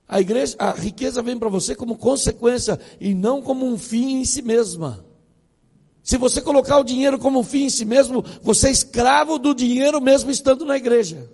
A, 0.06 0.20
igreja, 0.20 0.54
a 0.58 0.72
riqueza 0.72 1.22
vem 1.22 1.38
para 1.38 1.48
você 1.48 1.74
como 1.74 1.96
consequência 1.96 2.78
e 3.00 3.14
não 3.14 3.40
como 3.40 3.66
um 3.66 3.78
fim 3.78 4.20
em 4.20 4.24
si 4.24 4.42
mesma. 4.42 5.04
Se 6.02 6.18
você 6.18 6.42
colocar 6.42 6.78
o 6.78 6.84
dinheiro 6.84 7.18
como 7.18 7.40
um 7.40 7.42
fim 7.42 7.64
em 7.64 7.70
si 7.70 7.84
mesmo, 7.84 8.22
você 8.42 8.68
é 8.68 8.70
escravo 8.70 9.38
do 9.38 9.54
dinheiro 9.54 10.00
mesmo 10.00 10.30
estando 10.30 10.64
na 10.64 10.76
igreja. 10.76 11.30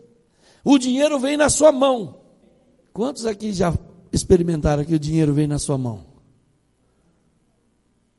O 0.64 0.78
dinheiro 0.78 1.18
vem 1.18 1.36
na 1.36 1.48
sua 1.48 1.72
mão. 1.72 2.20
Quantos 2.92 3.26
aqui 3.26 3.52
já 3.52 3.76
experimentaram 4.12 4.84
que 4.84 4.94
o 4.94 4.98
dinheiro 4.98 5.34
vem 5.34 5.48
na 5.48 5.58
sua 5.58 5.76
mão? 5.76 6.04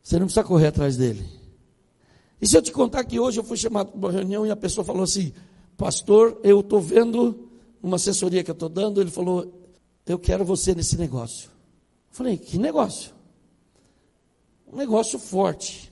Você 0.03 0.19
não 0.19 0.25
precisa 0.25 0.43
correr 0.43 0.67
atrás 0.67 0.97
dele. 0.97 1.25
E 2.41 2.47
se 2.47 2.57
eu 2.57 2.61
te 2.61 2.71
contar 2.71 3.03
que 3.05 3.19
hoje 3.19 3.39
eu 3.39 3.43
fui 3.43 3.55
chamado 3.55 3.91
para 3.91 3.99
uma 3.99 4.11
reunião 4.11 4.45
e 4.45 4.51
a 4.51 4.55
pessoa 4.55 4.83
falou 4.83 5.03
assim: 5.03 5.31
pastor, 5.81 6.39
eu 6.43 6.59
estou 6.59 6.79
vendo 6.79 7.49
uma 7.81 7.95
assessoria 7.95 8.43
que 8.43 8.51
eu 8.51 8.53
estou 8.53 8.69
dando, 8.69 9.01
ele 9.01 9.09
falou, 9.09 9.51
eu 10.05 10.19
quero 10.19 10.45
você 10.45 10.75
nesse 10.75 10.95
negócio. 10.95 11.49
Eu 11.49 12.15
falei, 12.15 12.37
que 12.37 12.59
negócio? 12.59 13.11
Um 14.71 14.77
negócio 14.77 15.17
forte. 15.17 15.91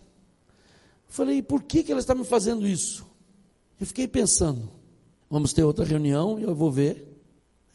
Eu 1.08 1.14
falei, 1.14 1.42
por 1.42 1.64
que, 1.64 1.82
que 1.82 1.92
ela 1.92 2.00
está 2.00 2.14
me 2.14 2.24
fazendo 2.24 2.68
isso? 2.68 3.04
Eu 3.80 3.88
fiquei 3.88 4.08
pensando, 4.08 4.70
vamos 5.28 5.54
ter 5.54 5.64
outra 5.64 5.84
reunião 5.84 6.38
e 6.38 6.44
eu 6.44 6.54
vou 6.54 6.72
ver. 6.72 7.20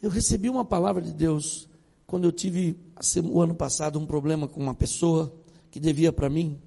Eu 0.01 0.09
recebi 0.09 0.49
uma 0.49 0.63
palavra 0.63 1.01
de 1.01 1.11
Deus 1.11 1.67
quando 2.07 2.23
eu 2.23 2.31
tive 2.31 2.77
o 3.25 3.41
ano 3.41 3.55
passado 3.55 3.99
um 3.99 4.05
problema 4.05 4.47
com 4.47 4.61
uma 4.61 4.73
pessoa 4.73 5.35
que 5.69 5.81
devia 5.81 6.13
para 6.13 6.29
mim. 6.29 6.57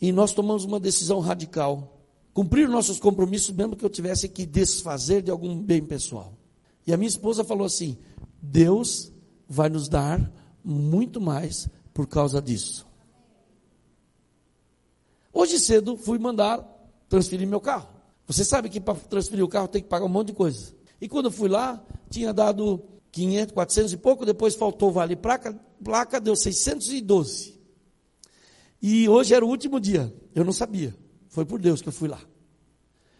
E 0.00 0.12
nós 0.12 0.32
tomamos 0.32 0.64
uma 0.64 0.78
decisão 0.78 1.18
radical 1.18 1.93
cumprir 2.34 2.68
nossos 2.68 2.98
compromissos, 2.98 3.54
mesmo 3.54 3.76
que 3.76 3.84
eu 3.84 3.88
tivesse 3.88 4.28
que 4.28 4.44
desfazer 4.44 5.22
de 5.22 5.30
algum 5.30 5.56
bem 5.56 5.82
pessoal. 5.82 6.34
E 6.84 6.92
a 6.92 6.96
minha 6.96 7.08
esposa 7.08 7.44
falou 7.44 7.64
assim: 7.64 7.96
Deus 8.42 9.12
vai 9.48 9.68
nos 9.68 9.88
dar 9.88 10.32
muito 10.62 11.20
mais 11.20 11.68
por 11.94 12.08
causa 12.08 12.42
disso. 12.42 12.86
Hoje 15.32 15.58
cedo 15.58 15.96
fui 15.96 16.18
mandar 16.18 16.62
transferir 17.08 17.46
meu 17.46 17.60
carro. 17.60 17.88
Você 18.26 18.44
sabe 18.44 18.68
que 18.68 18.80
para 18.80 18.94
transferir 18.94 19.44
o 19.44 19.48
carro 19.48 19.68
tem 19.68 19.82
que 19.82 19.88
pagar 19.88 20.06
um 20.06 20.08
monte 20.08 20.28
de 20.28 20.32
coisa. 20.34 20.74
E 21.00 21.08
quando 21.08 21.30
fui 21.30 21.48
lá, 21.48 21.82
tinha 22.10 22.32
dado 22.32 22.82
500, 23.12 23.52
400 23.52 23.92
e 23.92 23.96
pouco, 23.96 24.24
depois 24.24 24.54
faltou 24.54 24.90
vale 24.90 25.14
placa, 25.14 25.58
placa 25.82 26.20
deu 26.20 26.34
612. 26.34 27.60
E 28.80 29.08
hoje 29.08 29.34
era 29.34 29.44
o 29.44 29.48
último 29.48 29.78
dia, 29.78 30.12
eu 30.34 30.44
não 30.44 30.52
sabia. 30.52 30.94
Foi 31.34 31.44
por 31.44 31.58
Deus 31.58 31.82
que 31.82 31.88
eu 31.88 31.92
fui 31.92 32.08
lá. 32.08 32.20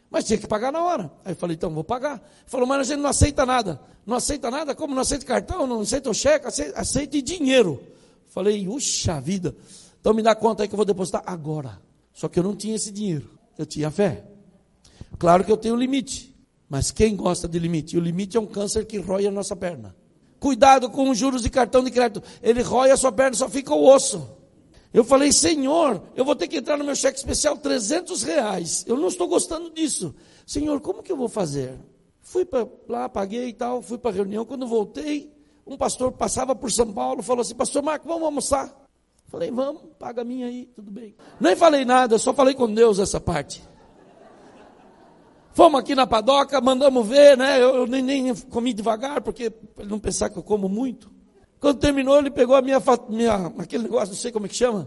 Mas 0.09 0.24
tinha 0.24 0.38
que 0.38 0.46
pagar 0.46 0.70
na 0.70 0.81
hora. 0.81 1.11
Aí 1.24 1.33
eu 1.33 1.37
falei, 1.37 1.57
então 1.57 1.68
vou 1.74 1.83
pagar. 1.83 2.14
Ele 2.14 2.46
falou, 2.46 2.64
mas 2.64 2.79
a 2.79 2.85
gente 2.85 3.00
não 3.00 3.11
aceita 3.11 3.44
nada. 3.44 3.81
Não 4.07 4.16
aceita 4.16 4.53
nada? 4.53 4.72
Como 4.72 4.94
não 4.94 5.03
aceita 5.03 5.27
cartão? 5.27 5.66
Não 5.66 5.81
aceita 5.81 6.09
o 6.09 6.14
cheque? 6.14 6.46
Aceita, 6.46 6.79
aceita 6.79 7.20
dinheiro. 7.20 7.83
Falei, 8.29 8.68
uxa 8.68 9.20
vida. 9.20 9.57
Então 10.00 10.14
me 10.14 10.22
dá 10.22 10.33
conta 10.33 10.62
aí 10.62 10.68
que 10.68 10.74
eu 10.74 10.77
vou 10.77 10.87
depositar 10.87 11.24
agora. 11.27 11.83
Só 12.12 12.29
que 12.29 12.38
eu 12.38 12.44
não 12.44 12.55
tinha 12.55 12.77
esse 12.77 12.92
dinheiro. 12.92 13.29
Eu 13.59 13.66
tinha 13.66 13.90
fé. 13.90 14.24
Claro 15.18 15.42
que 15.42 15.50
eu 15.50 15.57
tenho 15.57 15.74
limite. 15.74 16.33
Mas 16.68 16.92
quem 16.92 17.16
gosta 17.16 17.48
de 17.48 17.59
limite? 17.59 17.96
E 17.96 17.98
o 17.98 18.00
limite 18.00 18.37
é 18.37 18.40
um 18.40 18.46
câncer 18.46 18.87
que 18.87 18.98
rói 18.98 19.27
a 19.27 19.31
nossa 19.33 19.57
perna. 19.57 19.92
Cuidado 20.38 20.88
com 20.88 21.11
os 21.11 21.18
juros 21.18 21.42
de 21.42 21.50
cartão 21.50 21.83
de 21.83 21.90
crédito. 21.90 22.22
Ele 22.40 22.62
rói 22.62 22.92
a 22.92 22.96
sua 22.96 23.11
perna, 23.11 23.37
só 23.37 23.48
fica 23.48 23.74
o 23.74 23.85
osso. 23.92 24.43
Eu 24.94 25.02
falei, 25.02 25.33
Senhor, 25.33 26.00
eu 26.14 26.24
vou 26.24 26.37
ter 26.37 26.46
que 26.46 26.59
entrar 26.59 26.76
no 26.76 26.85
meu 26.85 26.94
cheque 26.94 27.18
especial 27.18 27.57
300 27.59 28.22
reais. 28.22 28.85
Eu 28.87 28.96
não 28.96 29.09
estou 29.09 29.26
gostando 29.26 29.68
disso. 29.68 30.14
Senhor, 30.46 30.80
como 30.80 31.02
que 31.02 31.11
eu 31.11 31.16
vou 31.16 31.28
fazer? 31.28 31.76
Fui 32.22 32.46
lá, 32.88 33.09
paguei 33.09 33.48
e 33.48 33.52
tal, 33.52 33.83
fui 33.83 33.98
para 33.98 34.12
a 34.12 34.14
reunião. 34.14 34.44
Quando 34.44 34.68
voltei, 34.68 35.35
um 35.66 35.76
pastor 35.76 36.12
passava 36.12 36.54
por 36.54 36.70
São 36.70 36.92
Paulo, 36.92 37.24
falou 37.24 37.42
assim, 37.42 37.57
pastor 37.57 37.83
Marco, 37.83 38.07
vamos 38.07 38.22
almoçar? 38.22 38.72
Falei, 39.26 39.50
vamos, 39.50 39.83
paga 39.98 40.22
a 40.22 40.24
minha 40.24 40.46
aí, 40.46 40.66
tudo 40.66 40.92
bem. 40.92 41.16
Nem 41.40 41.57
falei 41.57 41.85
nada, 41.85 42.16
só 42.16 42.33
falei 42.33 42.54
com 42.54 42.72
Deus 42.72 43.00
essa 43.00 43.20
parte. 43.20 43.64
Fomos 45.54 45.80
aqui 45.80 45.96
na 45.96 46.07
padoca, 46.07 46.61
mandamos 46.61 47.04
ver, 47.04 47.37
né? 47.37 47.61
Eu, 47.61 47.74
eu 47.74 47.87
nem, 47.88 48.00
nem, 48.00 48.33
comi 48.33 48.72
devagar, 48.72 49.22
porque 49.22 49.50
para 49.50 49.83
ele 49.83 49.90
não 49.90 49.98
pensar 49.98 50.30
que 50.30 50.37
eu 50.37 50.42
como 50.42 50.68
muito. 50.68 51.13
Quando 51.64 51.79
terminou, 51.79 52.18
ele 52.18 52.31
pegou 52.31 52.55
a 52.55 52.61
minha, 52.61 52.79
minha 53.09 53.46
aquele 53.59 53.85
negócio, 53.85 54.09
não 54.09 54.20
sei 54.20 54.31
como 54.31 54.44
é 54.44 54.50
que 54.50 54.55
chama, 54.55 54.87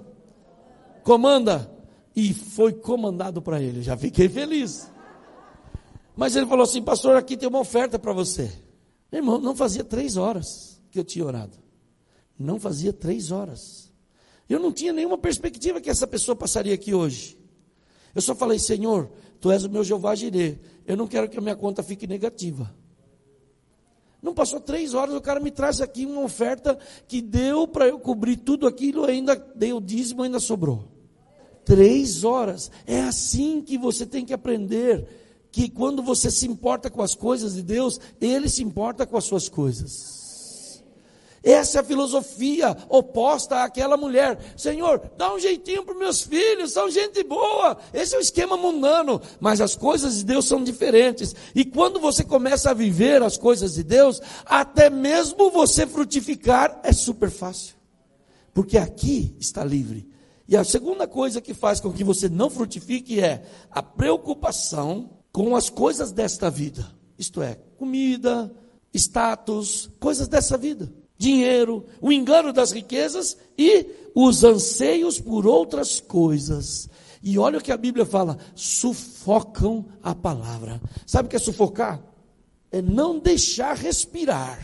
comanda, 1.04 1.76
e 2.16 2.36
foi 2.36 2.72
comandado 2.72 3.42
para 3.42 3.60
ele. 3.60 3.82
Já 3.82 3.98
fiquei 3.98 4.30
feliz. 4.30 4.88
Mas 6.16 6.36
ele 6.36 6.46
falou 6.46 6.64
assim, 6.64 6.84
pastor, 6.84 7.16
aqui 7.16 7.36
tem 7.36 7.50
uma 7.50 7.58
oferta 7.58 7.98
para 7.98 8.14
você. 8.14 8.52
Meu 9.12 9.22
irmão, 9.22 9.40
não 9.40 9.56
fazia 9.56 9.84
três 9.84 10.18
horas 10.18 10.80
que 10.92 11.00
eu 11.00 11.04
tinha 11.04 11.26
orado. 11.26 11.58
Não 12.38 12.60
fazia 12.60 12.94
três 12.94 13.32
horas. 13.32 13.92
Eu 14.48 14.60
não 14.60 14.72
tinha 14.72 14.94
nenhuma 14.94 15.18
perspectiva 15.18 15.82
que 15.82 15.90
essa 15.90 16.06
pessoa 16.06 16.36
passaria 16.36 16.76
aqui 16.76 16.94
hoje. 16.94 17.40
Eu 18.14 18.22
só 18.22 18.36
falei, 18.36 18.60
Senhor, 18.60 19.10
Tu 19.42 19.52
és 19.52 19.64
o 19.64 19.70
meu 19.72 19.84
Jeová 19.84 20.14
Jirê. 20.14 20.60
Eu 20.86 20.96
não 20.96 21.08
quero 21.08 21.28
que 21.28 21.40
a 21.40 21.42
minha 21.42 21.56
conta 21.56 21.82
fique 21.82 22.06
negativa. 22.06 22.72
Não 24.22 24.34
passou 24.34 24.60
três 24.60 24.94
horas, 24.94 25.16
o 25.16 25.22
cara 25.22 25.40
me 25.40 25.52
traz 25.52 25.80
aqui 25.80 26.06
uma 26.06 26.22
oferta 26.22 26.78
que 27.08 27.22
deu 27.22 27.68
para 27.68 27.88
eu 27.88 28.00
cobrir 28.00 28.38
tudo 28.38 28.68
aquilo, 28.68 29.06
ainda 29.06 29.36
deu 29.56 29.80
dízimo, 29.80 30.24
ainda 30.24 30.40
sobrou. 30.40 30.88
Três 31.64 32.24
horas. 32.24 32.72
É 32.86 33.02
assim 33.02 33.62
que 33.62 33.78
você 33.78 34.06
tem 34.06 34.26
que 34.26 34.34
aprender. 34.34 35.06
Que 35.52 35.70
quando 35.70 36.02
você 36.02 36.30
se 36.32 36.48
importa 36.48 36.90
com 36.90 37.02
as 37.02 37.16
coisas 37.16 37.56
de 37.56 37.64
Deus, 37.64 38.00
Ele 38.20 38.48
se 38.48 38.64
importa 38.64 39.06
com 39.06 39.18
as 39.18 39.26
suas 39.26 39.50
coisas. 39.50 40.17
Essa 41.48 41.78
é 41.78 41.82
a 41.82 41.84
filosofia 41.84 42.76
oposta 42.90 43.64
àquela 43.64 43.96
mulher. 43.96 44.38
Senhor, 44.58 45.02
dá 45.16 45.34
um 45.34 45.40
jeitinho 45.40 45.82
para 45.86 45.96
meus 45.96 46.22
filhos, 46.22 46.74
são 46.74 46.92
gente 46.92 47.24
boa. 47.24 47.78
Esse 47.94 48.16
é 48.16 48.18
o 48.18 48.22
esquema 48.22 48.58
mundano. 48.58 49.22
Mas 49.40 49.62
as 49.62 49.74
coisas 49.74 50.18
de 50.18 50.26
Deus 50.26 50.44
são 50.44 50.62
diferentes. 50.62 51.34
E 51.56 51.64
quando 51.64 52.02
você 52.02 52.22
começa 52.22 52.72
a 52.72 52.74
viver 52.74 53.24
as 53.24 53.38
coisas 53.38 53.76
de 53.76 53.84
Deus, 53.84 54.22
até 54.46 54.90
mesmo 54.90 55.50
você 55.50 55.88
frutificar 55.88 56.82
é 56.84 56.92
super 56.92 57.32
fácil. 57.32 57.78
Porque 58.54 58.78
aqui 58.78 59.34
está 59.40 59.64
livre. 59.64 60.06
E 60.50 60.58
a 60.58 60.66
segunda 60.66 61.08
coisa 61.08 61.40
que 61.40 61.54
faz 61.54 61.80
com 61.80 61.94
que 61.94 62.04
você 62.04 62.28
não 62.28 62.50
frutifique 62.50 63.22
é 63.22 63.46
a 63.72 63.82
preocupação 63.82 65.12
com 65.32 65.56
as 65.56 65.70
coisas 65.70 66.12
desta 66.12 66.50
vida. 66.50 66.86
Isto 67.18 67.42
é, 67.42 67.58
comida, 67.78 68.54
status, 68.94 69.90
coisas 69.98 70.28
dessa 70.28 70.58
vida 70.58 71.07
dinheiro, 71.18 71.86
o 72.00 72.12
engano 72.12 72.54
das 72.54 72.72
riquezas 72.72 73.38
e 73.58 73.88
os 74.14 74.44
anseios 74.44 75.20
por 75.20 75.48
outras 75.48 76.00
coisas. 76.00 76.90
E 77.24 77.38
olha 77.38 77.58
o 77.58 77.62
que 77.62 77.72
a 77.72 77.78
Bíblia 77.78 78.06
fala: 78.06 78.38
sufocam 78.56 79.86
a 80.02 80.14
palavra. 80.14 80.82
Sabe 81.06 81.28
o 81.28 81.30
que 81.30 81.36
é 81.36 81.40
sufocar? 81.40 82.02
É 82.72 82.82
não 82.82 83.20
deixar 83.20 83.76
respirar. 83.76 84.60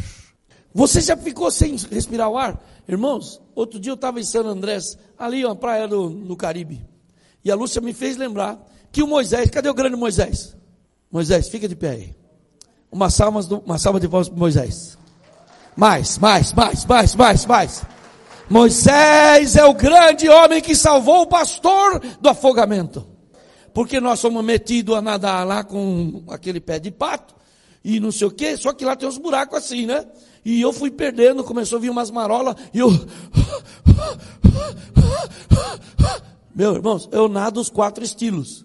Você 0.73 1.01
já 1.01 1.15
ficou 1.15 1.51
sem 1.51 1.75
respirar 1.91 2.29
o 2.29 2.37
ar? 2.37 2.63
Irmãos, 2.87 3.41
outro 3.55 3.79
dia 3.79 3.91
eu 3.91 3.95
estava 3.95 4.19
em 4.19 4.23
San 4.23 4.43
Andrés, 4.43 4.97
ali 5.17 5.45
uma 5.45 5.55
praia 5.55 5.87
do, 5.87 6.09
no 6.09 6.35
Caribe. 6.35 6.83
E 7.45 7.51
a 7.51 7.55
Lúcia 7.55 7.81
me 7.81 7.93
fez 7.93 8.17
lembrar 8.17 8.59
que 8.91 9.03
o 9.03 9.07
Moisés, 9.07 9.49
cadê 9.49 9.69
o 9.69 9.73
grande 9.73 9.95
Moisés? 9.95 10.55
Moisés, 11.11 11.47
fica 11.47 11.67
de 11.67 11.75
pé 11.75 11.89
aí. 11.89 12.15
Uma 12.91 13.09
salva, 13.09 13.39
uma 13.65 13.77
salva 13.77 13.99
de 13.99 14.07
voz 14.07 14.29
para 14.29 14.37
Moisés. 14.37 14.97
Mais, 15.75 16.17
mais, 16.17 16.53
mais, 16.53 16.85
mais, 16.85 17.15
mais, 17.15 17.45
mais. 17.45 17.83
Moisés 18.49 19.55
é 19.55 19.65
o 19.65 19.73
grande 19.73 20.29
homem 20.29 20.61
que 20.61 20.75
salvou 20.75 21.21
o 21.21 21.27
pastor 21.27 22.01
do 22.21 22.29
afogamento. 22.29 23.07
Porque 23.73 23.99
nós 23.99 24.19
somos 24.19 24.43
metidos 24.43 24.95
a 24.95 25.01
nadar 25.01 25.45
lá 25.45 25.63
com 25.63 26.23
aquele 26.29 26.59
pé 26.59 26.77
de 26.77 26.91
pato 26.91 27.33
e 27.83 27.99
não 27.99 28.11
sei 28.11 28.27
o 28.27 28.31
que, 28.31 28.55
só 28.55 28.71
que 28.71 28.85
lá 28.85 28.95
tem 28.95 29.09
uns 29.09 29.17
buracos 29.17 29.57
assim, 29.57 29.85
né? 29.85 30.05
E 30.45 30.61
eu 30.61 30.71
fui 30.71 30.91
perdendo, 30.91 31.43
começou 31.43 31.77
a 31.77 31.81
vir 31.81 31.89
umas 31.89 32.11
marolas 32.11 32.55
e 32.73 32.79
eu. 32.79 32.89
Meu 36.55 36.75
irmãos, 36.75 37.09
eu 37.11 37.27
nado 37.27 37.59
os 37.59 37.69
quatro 37.69 38.03
estilos. 38.03 38.63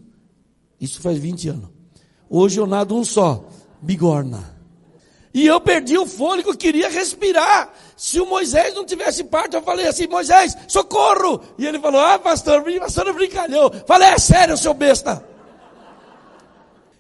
Isso 0.81 1.01
faz 1.01 1.19
20 1.19 1.49
anos. 1.49 1.71
Hoje 2.29 2.61
eu 2.61 2.67
nado 2.67 2.95
um 2.95 3.05
só, 3.05 3.49
bigorna. 3.81 4.58
E 5.39 5.47
eu 5.47 5.61
perdi 5.61 5.97
o 5.97 6.05
fôlego, 6.05 6.57
queria 6.57 6.89
respirar. 6.89 7.73
Se 7.97 8.21
o 8.21 8.27
Moisés 8.27 8.75
não 8.75 8.85
tivesse 8.85 9.23
parte, 9.23 9.55
eu 9.55 9.63
falei 9.63 9.87
assim, 9.87 10.09
Moisés, 10.09 10.57
socorro! 10.67 11.41
E 11.57 11.65
ele 11.65 11.79
falou, 11.79 12.01
ah, 12.01 12.19
pastor, 12.19 12.65
pastor 12.81 13.13
brincalhou. 13.13 13.73
Falei, 13.87 14.09
é 14.09 14.19
sério, 14.19 14.57
seu 14.57 14.75
besta. 14.75 15.25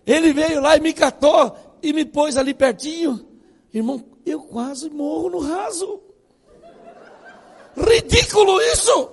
Ele 0.06 0.32
veio 0.32 0.60
lá 0.60 0.76
e 0.76 0.80
me 0.80 0.92
catou 0.92 1.52
e 1.82 1.92
me 1.92 2.04
pôs 2.04 2.36
ali 2.36 2.54
pertinho. 2.54 3.26
Irmão, 3.74 4.04
eu 4.24 4.40
quase 4.42 4.88
morro 4.88 5.30
no 5.30 5.40
raso. 5.40 6.00
Ridículo 7.76 8.62
isso! 8.72 9.10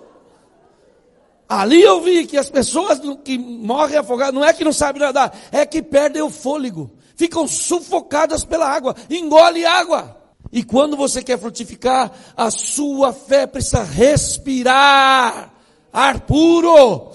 Ali 1.50 1.82
eu 1.82 2.00
vi 2.00 2.28
que 2.28 2.38
as 2.38 2.52
pessoas 2.52 3.02
que 3.24 3.40
morrem 3.40 3.98
afogadas, 3.98 4.36
não 4.36 4.46
é 4.46 4.54
que 4.54 4.64
não 4.64 4.72
sabem 4.72 5.02
nadar, 5.02 5.36
é 5.52 5.66
que 5.66 5.82
perdem 5.82 6.22
o 6.22 6.30
fôlego 6.30 6.92
ficam 7.16 7.48
sufocadas 7.48 8.44
pela 8.44 8.68
água, 8.68 8.96
engole 9.10 9.66
água. 9.66 10.22
E 10.52 10.64
quando 10.64 10.96
você 10.96 11.22
quer 11.22 11.40
frutificar, 11.40 12.12
a 12.36 12.50
sua 12.50 13.12
fé 13.12 13.46
precisa 13.46 13.84
respirar 13.84 15.54
ar 15.92 16.22
puro. 16.22 17.12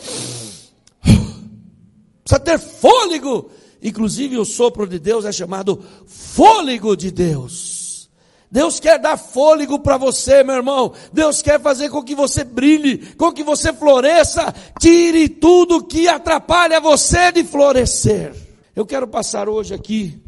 Precisa 2.23 2.41
ter 2.43 2.59
fôlego. 2.59 3.51
Inclusive 3.83 4.37
o 4.37 4.45
sopro 4.45 4.87
de 4.87 4.99
Deus 4.99 5.25
é 5.25 5.33
chamado 5.33 5.83
fôlego 6.07 6.97
de 6.97 7.11
Deus. 7.11 8.11
Deus 8.51 8.81
quer 8.81 8.99
dar 8.99 9.17
fôlego 9.17 9.79
para 9.79 9.97
você, 9.97 10.43
meu 10.43 10.57
irmão. 10.57 10.93
Deus 11.13 11.41
quer 11.41 11.61
fazer 11.61 11.89
com 11.89 12.03
que 12.03 12.17
você 12.17 12.43
brilhe, 12.43 12.99
com 13.15 13.33
que 13.33 13.45
você 13.45 13.73
floresça. 13.73 14.53
Tire 14.79 15.29
tudo 15.29 15.85
que 15.87 16.09
atrapalha 16.09 16.81
você 16.81 17.31
de 17.31 17.45
florescer. 17.45 18.50
Eu 18.81 18.87
quero 18.87 19.07
passar 19.07 19.47
hoje 19.47 19.75
aqui 19.75 20.23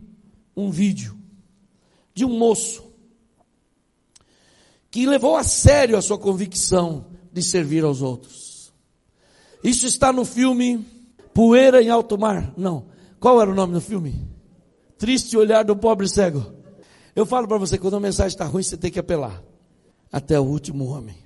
um 0.55 0.71
vídeo 0.71 1.17
de 2.13 2.23
um 2.23 2.39
moço 2.39 2.85
que 4.91 5.07
levou 5.07 5.37
a 5.37 5.43
sério 5.43 5.97
a 5.97 6.03
sua 6.03 6.19
convicção 6.19 7.07
de 7.33 7.43
servir 7.43 7.83
aos 7.83 8.03
outros. 8.03 8.71
Isso 9.65 9.87
está 9.87 10.13
no 10.13 10.27
filme 10.27 10.85
Poeira 11.33 11.83
em 11.83 11.89
Alto 11.89 12.19
Mar. 12.19 12.53
Não. 12.55 12.89
Qual 13.19 13.41
era 13.41 13.51
o 13.51 13.55
nome 13.55 13.73
do 13.73 13.81
filme? 13.81 14.29
Triste 14.99 15.35
olhar 15.35 15.65
do 15.65 15.75
pobre 15.75 16.07
cego. 16.07 16.53
Eu 17.17 17.25
falo 17.25 17.49
para 17.49 17.57
você, 17.57 17.79
quando 17.79 17.97
a 17.97 18.01
mensagem 18.01 18.35
está 18.35 18.45
ruim, 18.45 18.63
você 18.63 18.77
tem 18.77 18.91
que 18.91 19.01
apelar. 19.01 19.43
Até 20.13 20.39
o 20.39 20.45
último 20.45 20.89
homem. 20.89 21.17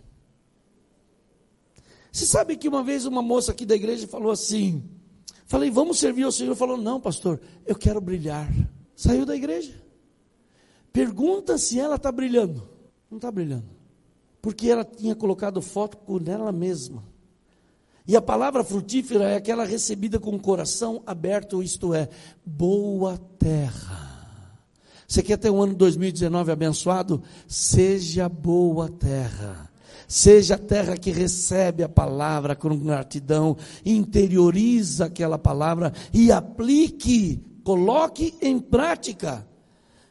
Você 2.12 2.24
sabe 2.24 2.56
que 2.56 2.68
uma 2.68 2.84
vez 2.84 3.04
uma 3.04 3.20
moça 3.20 3.50
aqui 3.50 3.66
da 3.66 3.74
igreja 3.74 4.06
falou 4.06 4.30
assim: 4.30 4.88
Falei, 5.46 5.70
vamos 5.70 5.98
servir 5.98 6.24
ao 6.24 6.32
Senhor. 6.32 6.54
Falou, 6.54 6.76
não, 6.76 7.00
pastor, 7.00 7.40
eu 7.64 7.76
quero 7.76 8.00
brilhar. 8.00 8.52
Saiu 8.94 9.24
da 9.24 9.34
igreja. 9.34 9.80
Pergunta 10.92 11.56
se 11.56 11.78
ela 11.78 11.96
está 11.96 12.10
brilhando. 12.10 12.68
Não 13.10 13.18
está 13.18 13.30
brilhando. 13.30 13.68
Porque 14.42 14.68
ela 14.68 14.84
tinha 14.84 15.14
colocado 15.14 15.62
foco 15.62 16.18
nela 16.18 16.50
mesma. 16.50 17.04
E 18.08 18.16
a 18.16 18.22
palavra 18.22 18.62
frutífera 18.62 19.30
é 19.30 19.36
aquela 19.36 19.64
recebida 19.64 20.18
com 20.18 20.34
o 20.34 20.40
coração 20.40 21.02
aberto, 21.04 21.62
isto 21.62 21.92
é, 21.92 22.08
boa 22.44 23.18
terra. 23.38 24.06
Você 25.06 25.22
quer 25.22 25.36
ter 25.36 25.50
um 25.50 25.62
ano 25.62 25.74
2019 25.74 26.50
abençoado? 26.50 27.22
Seja 27.46 28.28
boa 28.28 28.88
terra. 28.88 29.70
Seja 30.08 30.54
a 30.54 30.58
terra 30.58 30.96
que 30.96 31.10
recebe 31.10 31.82
a 31.82 31.88
palavra 31.88 32.54
com 32.54 32.76
gratidão, 32.78 33.56
interioriza 33.84 35.06
aquela 35.06 35.36
palavra 35.36 35.92
e 36.12 36.30
aplique, 36.30 37.42
coloque 37.64 38.34
em 38.40 38.58
prática. 38.58 39.46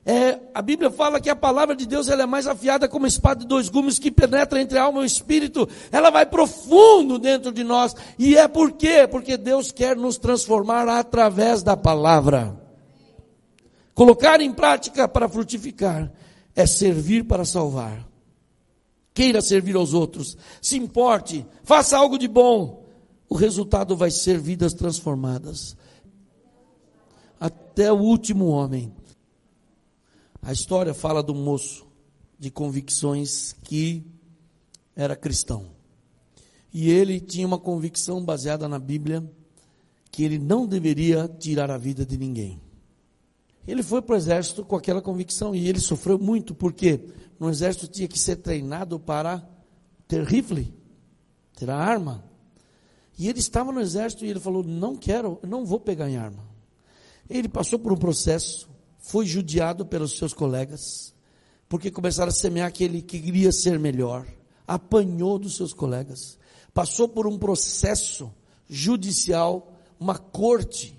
É, 0.05 0.37
a 0.53 0.61
Bíblia 0.61 0.91
fala 0.91 1.19
que 1.19 1.29
a 1.29 1.35
palavra 1.35 1.75
de 1.75 1.85
Deus 1.85 2.09
ela 2.09 2.23
é 2.23 2.25
mais 2.27 2.45
afiada 2.45 2.87
como 2.87 3.07
espada 3.07 3.39
de 3.39 3.47
dois 3.47 3.69
gumes 3.69 3.97
que 3.97 4.11
penetra 4.11 4.61
entre 4.61 4.77
a 4.77 4.83
alma 4.83 4.99
e 4.99 5.03
o 5.03 5.05
espírito. 5.05 5.67
Ela 5.91 6.09
vai 6.09 6.25
profundo 6.25 7.17
dentro 7.17 7.51
de 7.51 7.63
nós. 7.63 7.95
E 8.19 8.37
é 8.37 8.47
por 8.47 8.73
quê? 8.73 9.07
Porque 9.09 9.37
Deus 9.37 9.71
quer 9.71 9.95
nos 9.95 10.17
transformar 10.17 10.87
através 10.89 11.63
da 11.63 11.75
palavra. 11.75 12.55
Colocar 13.95 14.41
em 14.41 14.51
prática 14.51 15.07
para 15.07 15.29
frutificar 15.29 16.11
é 16.53 16.67
servir 16.67 17.23
para 17.23 17.45
salvar 17.45 18.14
queira 19.15 19.41
servir 19.41 19.77
aos 19.77 19.93
outros, 19.93 20.37
se 20.61 20.77
importe, 20.77 21.45
faça 21.63 21.97
algo 21.97 22.19
de 22.19 22.27
bom, 22.27 22.85
o 23.29 23.35
resultado 23.35 23.95
vai 23.95 24.11
ser 24.11 24.37
vidas 24.37 24.73
transformadas. 24.73 25.75
Até 27.39 27.91
o 27.91 27.97
último 27.97 28.47
homem. 28.47 28.93
A 30.41 30.51
história 30.51 30.93
fala 30.93 31.23
do 31.23 31.33
moço 31.33 31.87
de 32.37 32.51
convicções 32.51 33.53
que 33.63 34.05
era 34.95 35.15
cristão. 35.15 35.71
E 36.73 36.89
ele 36.91 37.19
tinha 37.19 37.47
uma 37.47 37.57
convicção 37.57 38.23
baseada 38.23 38.67
na 38.67 38.77
Bíblia 38.77 39.23
que 40.11 40.23
ele 40.23 40.37
não 40.37 40.67
deveria 40.67 41.27
tirar 41.27 41.71
a 41.71 41.77
vida 41.77 42.05
de 42.05 42.17
ninguém. 42.17 42.61
Ele 43.67 43.81
foi 43.81 44.01
para 44.01 44.13
o 44.13 44.17
exército 44.17 44.63
com 44.63 44.75
aquela 44.75 45.01
convicção 45.01 45.55
e 45.55 45.67
ele 45.67 45.79
sofreu 45.79 46.19
muito, 46.19 46.53
porque 46.53 47.01
no 47.39 47.49
exército 47.49 47.87
tinha 47.87 48.07
que 48.07 48.19
ser 48.19 48.37
treinado 48.37 48.99
para 48.99 49.47
ter 50.07 50.23
rifle, 50.23 50.73
ter 51.55 51.69
a 51.69 51.77
arma. 51.77 52.23
E 53.17 53.27
ele 53.27 53.39
estava 53.39 53.71
no 53.71 53.81
exército 53.81 54.25
e 54.25 54.29
ele 54.29 54.39
falou: 54.39 54.63
Não 54.63 54.95
quero, 54.95 55.39
não 55.47 55.65
vou 55.65 55.79
pegar 55.79 56.09
em 56.09 56.17
arma. 56.17 56.43
Ele 57.29 57.49
passou 57.49 57.79
por 57.79 57.91
um 57.91 57.97
processo, 57.97 58.69
foi 58.99 59.25
judiado 59.25 59.85
pelos 59.85 60.17
seus 60.17 60.33
colegas, 60.33 61.13
porque 61.67 61.89
começaram 61.89 62.29
a 62.29 62.33
semear 62.33 62.71
que 62.71 62.83
ele 62.83 63.01
queria 63.01 63.51
ser 63.51 63.79
melhor, 63.79 64.27
apanhou 64.67 65.39
dos 65.39 65.55
seus 65.55 65.73
colegas, 65.73 66.37
passou 66.73 67.07
por 67.07 67.25
um 67.25 67.37
processo 67.37 68.31
judicial 68.69 69.73
uma 69.99 70.17
corte. 70.17 70.95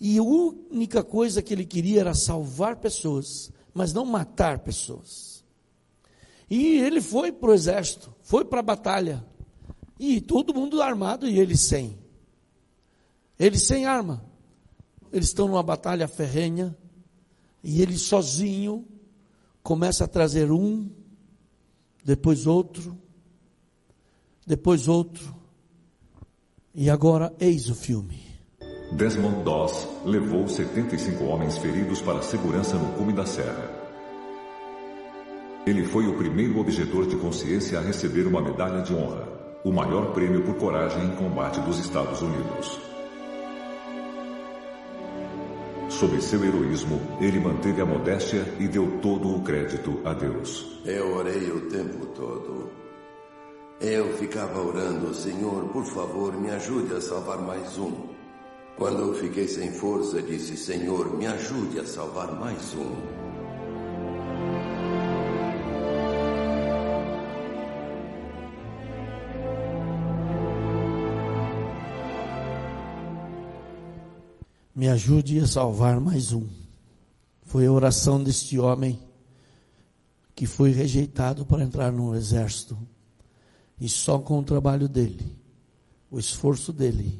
E 0.00 0.18
a 0.18 0.22
única 0.22 1.02
coisa 1.02 1.42
que 1.42 1.54
ele 1.54 1.64
queria 1.64 2.00
era 2.00 2.14
salvar 2.14 2.76
pessoas, 2.76 3.50
mas 3.72 3.92
não 3.92 4.04
matar 4.04 4.58
pessoas. 4.58 5.44
E 6.50 6.78
ele 6.78 7.00
foi 7.00 7.32
para 7.32 7.50
o 7.50 7.54
exército, 7.54 8.14
foi 8.22 8.44
para 8.44 8.60
a 8.60 8.62
batalha. 8.62 9.24
E 9.98 10.20
todo 10.20 10.54
mundo 10.54 10.82
armado 10.82 11.28
e 11.28 11.38
ele 11.38 11.56
sem. 11.56 11.98
Ele 13.38 13.58
sem 13.58 13.86
arma. 13.86 14.24
Eles 15.12 15.28
estão 15.28 15.46
numa 15.48 15.62
batalha 15.62 16.06
ferrenha. 16.08 16.76
E 17.62 17.80
ele 17.80 17.96
sozinho 17.96 18.86
começa 19.62 20.04
a 20.04 20.08
trazer 20.08 20.52
um, 20.52 20.90
depois 22.04 22.46
outro, 22.46 22.98
depois 24.46 24.86
outro. 24.86 25.34
E 26.74 26.90
agora 26.90 27.34
eis 27.40 27.70
o 27.70 27.74
filme. 27.74 28.33
Desmond 28.92 29.42
Doss 29.42 29.88
levou 30.04 30.46
75 30.46 31.24
homens 31.24 31.58
feridos 31.58 32.00
para 32.00 32.18
a 32.18 32.22
segurança 32.22 32.76
no 32.76 32.92
cume 32.92 33.12
da 33.12 33.26
serra. 33.26 33.70
Ele 35.66 35.84
foi 35.84 36.06
o 36.06 36.16
primeiro 36.16 36.58
objetor 36.60 37.06
de 37.06 37.16
consciência 37.16 37.78
a 37.78 37.82
receber 37.82 38.26
uma 38.26 38.40
medalha 38.40 38.82
de 38.82 38.94
honra, 38.94 39.26
o 39.64 39.72
maior 39.72 40.12
prêmio 40.12 40.42
por 40.42 40.56
coragem 40.56 41.02
em 41.04 41.16
combate 41.16 41.58
dos 41.60 41.78
Estados 41.78 42.20
Unidos. 42.20 42.78
Sob 45.88 46.20
seu 46.20 46.44
heroísmo, 46.44 47.00
ele 47.20 47.40
manteve 47.40 47.80
a 47.80 47.86
modéstia 47.86 48.44
e 48.60 48.68
deu 48.68 48.98
todo 49.00 49.34
o 49.34 49.42
crédito 49.42 50.00
a 50.04 50.12
Deus. 50.12 50.80
Eu 50.84 51.16
orei 51.16 51.50
o 51.50 51.62
tempo 51.70 52.06
todo. 52.06 52.70
Eu 53.80 54.12
ficava 54.14 54.60
orando, 54.60 55.14
Senhor, 55.14 55.68
por 55.68 55.84
favor, 55.84 56.38
me 56.38 56.50
ajude 56.50 56.94
a 56.94 57.00
salvar 57.00 57.38
mais 57.38 57.78
um. 57.78 58.13
Quando 58.76 59.00
eu 59.00 59.14
fiquei 59.14 59.46
sem 59.46 59.72
força, 59.72 60.20
disse, 60.20 60.56
Senhor, 60.56 61.16
me 61.16 61.26
ajude 61.26 61.78
a 61.80 61.86
salvar 61.86 62.38
mais 62.38 62.74
um. 62.74 63.24
me 74.74 74.88
ajude 74.88 75.38
a 75.38 75.46
salvar 75.46 76.00
mais 76.00 76.32
um. 76.32 76.46
Foi 77.42 77.64
a 77.64 77.72
oração 77.72 78.22
deste 78.22 78.58
homem 78.58 79.00
que 80.34 80.46
foi 80.46 80.72
rejeitado 80.72 81.46
para 81.46 81.62
entrar 81.62 81.92
no 81.92 82.14
exército. 82.14 82.76
E 83.80 83.88
só 83.88 84.18
com 84.18 84.38
o 84.38 84.44
trabalho 84.44 84.88
dele, 84.88 85.38
o 86.10 86.18
esforço 86.18 86.72
dele, 86.72 87.18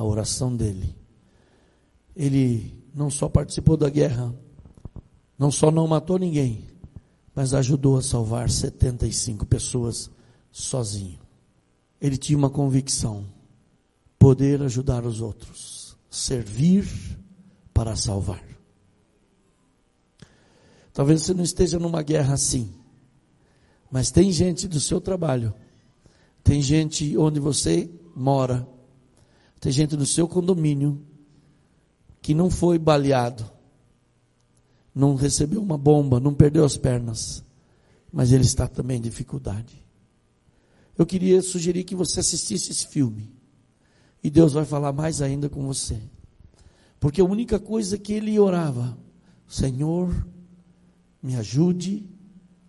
a 0.00 0.04
oração 0.04 0.56
dele, 0.56 0.96
ele 2.16 2.74
não 2.94 3.10
só 3.10 3.28
participou 3.28 3.76
da 3.76 3.90
guerra, 3.90 4.34
não 5.38 5.50
só 5.50 5.70
não 5.70 5.86
matou 5.86 6.18
ninguém, 6.18 6.64
mas 7.34 7.52
ajudou 7.52 7.98
a 7.98 8.02
salvar 8.02 8.48
75 8.48 9.44
pessoas 9.44 10.10
sozinho. 10.50 11.18
Ele 12.00 12.16
tinha 12.16 12.38
uma 12.38 12.48
convicção: 12.48 13.26
poder 14.18 14.62
ajudar 14.62 15.04
os 15.04 15.20
outros 15.20 15.80
servir 16.10 16.88
para 17.74 17.94
salvar. 17.94 18.42
Talvez 20.94 21.22
você 21.22 21.34
não 21.34 21.44
esteja 21.44 21.78
numa 21.78 22.02
guerra 22.02 22.34
assim, 22.34 22.72
mas 23.90 24.10
tem 24.10 24.32
gente 24.32 24.66
do 24.66 24.80
seu 24.80 24.98
trabalho, 24.98 25.54
tem 26.42 26.62
gente 26.62 27.16
onde 27.18 27.38
você 27.38 27.88
mora, 28.16 28.66
tem 29.60 29.70
gente 29.70 29.94
do 29.94 30.06
seu 30.06 30.26
condomínio 30.26 31.04
que 32.22 32.32
não 32.32 32.50
foi 32.50 32.78
baleado, 32.78 33.48
não 34.94 35.14
recebeu 35.14 35.62
uma 35.62 35.76
bomba, 35.76 36.18
não 36.18 36.34
perdeu 36.34 36.64
as 36.64 36.76
pernas, 36.76 37.44
mas 38.10 38.32
ele 38.32 38.44
está 38.44 38.66
também 38.66 38.96
em 38.96 39.02
dificuldade. 39.02 39.84
Eu 40.96 41.06
queria 41.06 41.40
sugerir 41.42 41.84
que 41.84 41.94
você 41.94 42.20
assistisse 42.20 42.72
esse 42.72 42.86
filme. 42.86 43.32
E 44.22 44.28
Deus 44.28 44.52
vai 44.52 44.64
falar 44.64 44.92
mais 44.92 45.22
ainda 45.22 45.48
com 45.48 45.66
você. 45.66 46.00
Porque 46.98 47.20
a 47.20 47.24
única 47.24 47.58
coisa 47.58 47.96
que 47.96 48.12
ele 48.12 48.38
orava, 48.38 48.98
Senhor, 49.46 50.26
me 51.22 51.36
ajude 51.36 52.06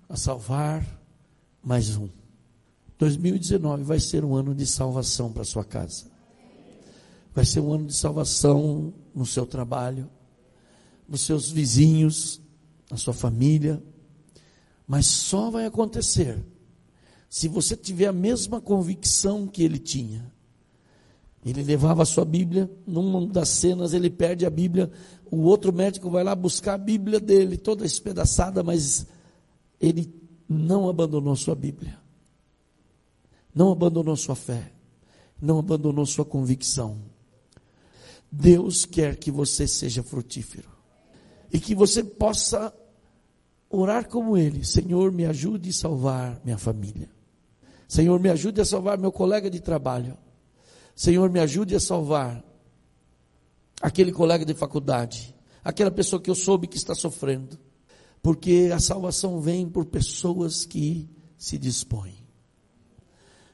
a 0.07 0.15
salvar 0.15 0.85
mais 1.63 1.97
um. 1.97 2.07
2019 2.97 3.83
vai 3.83 3.99
ser 3.99 4.23
um 4.23 4.35
ano 4.35 4.53
de 4.53 4.65
salvação 4.65 5.31
para 5.31 5.43
sua 5.43 5.65
casa. 5.65 6.10
Vai 7.33 7.45
ser 7.45 7.59
um 7.59 7.73
ano 7.73 7.87
de 7.87 7.93
salvação 7.93 8.93
no 9.13 9.25
seu 9.25 9.45
trabalho, 9.45 10.09
nos 11.07 11.21
seus 11.21 11.51
vizinhos, 11.51 12.41
na 12.89 12.97
sua 12.97 13.13
família. 13.13 13.81
Mas 14.85 15.05
só 15.05 15.49
vai 15.49 15.65
acontecer 15.65 16.43
se 17.29 17.47
você 17.47 17.77
tiver 17.77 18.07
a 18.07 18.13
mesma 18.13 18.59
convicção 18.59 19.47
que 19.47 19.63
ele 19.63 19.79
tinha 19.79 20.31
ele 21.43 21.63
levava 21.63 22.03
a 22.03 22.05
sua 22.05 22.23
Bíblia, 22.23 22.69
numa 22.85 23.25
das 23.25 23.49
cenas 23.49 23.93
ele 23.93 24.09
perde 24.09 24.45
a 24.45 24.49
Bíblia, 24.49 24.91
o 25.29 25.37
outro 25.41 25.73
médico 25.73 26.09
vai 26.09 26.23
lá 26.23 26.35
buscar 26.35 26.75
a 26.75 26.77
Bíblia 26.77 27.19
dele, 27.19 27.57
toda 27.57 27.85
espedaçada, 27.85 28.61
mas 28.61 29.07
ele 29.79 30.13
não 30.47 30.87
abandonou 30.87 31.35
sua 31.35 31.55
Bíblia, 31.55 31.97
não 33.55 33.71
abandonou 33.71 34.15
sua 34.15 34.35
fé, 34.35 34.71
não 35.41 35.57
abandonou 35.57 36.05
sua 36.05 36.23
convicção. 36.25 36.99
Deus 38.31 38.85
quer 38.85 39.17
que 39.17 39.29
você 39.29 39.67
seja 39.67 40.01
frutífero 40.01 40.69
e 41.51 41.59
que 41.59 41.75
você 41.75 42.03
possa 42.03 42.73
orar 43.69 44.07
como 44.07 44.37
ele: 44.37 44.63
Senhor, 44.63 45.11
me 45.11 45.25
ajude 45.25 45.69
a 45.69 45.73
salvar 45.73 46.39
minha 46.43 46.57
família, 46.57 47.09
Senhor, 47.87 48.17
me 48.19 48.29
ajude 48.29 48.61
a 48.61 48.65
salvar 48.65 48.97
meu 48.97 49.11
colega 49.11 49.49
de 49.49 49.59
trabalho. 49.59 50.17
Senhor, 50.95 51.29
me 51.29 51.39
ajude 51.39 51.75
a 51.75 51.79
salvar 51.79 52.43
aquele 53.81 54.11
colega 54.11 54.45
de 54.45 54.53
faculdade, 54.53 55.35
aquela 55.63 55.91
pessoa 55.91 56.21
que 56.21 56.29
eu 56.29 56.35
soube 56.35 56.67
que 56.67 56.77
está 56.77 56.95
sofrendo, 56.95 57.57
porque 58.21 58.69
a 58.73 58.79
salvação 58.79 59.41
vem 59.41 59.67
por 59.67 59.85
pessoas 59.85 60.65
que 60.65 61.09
se 61.37 61.57
dispõem. 61.57 62.15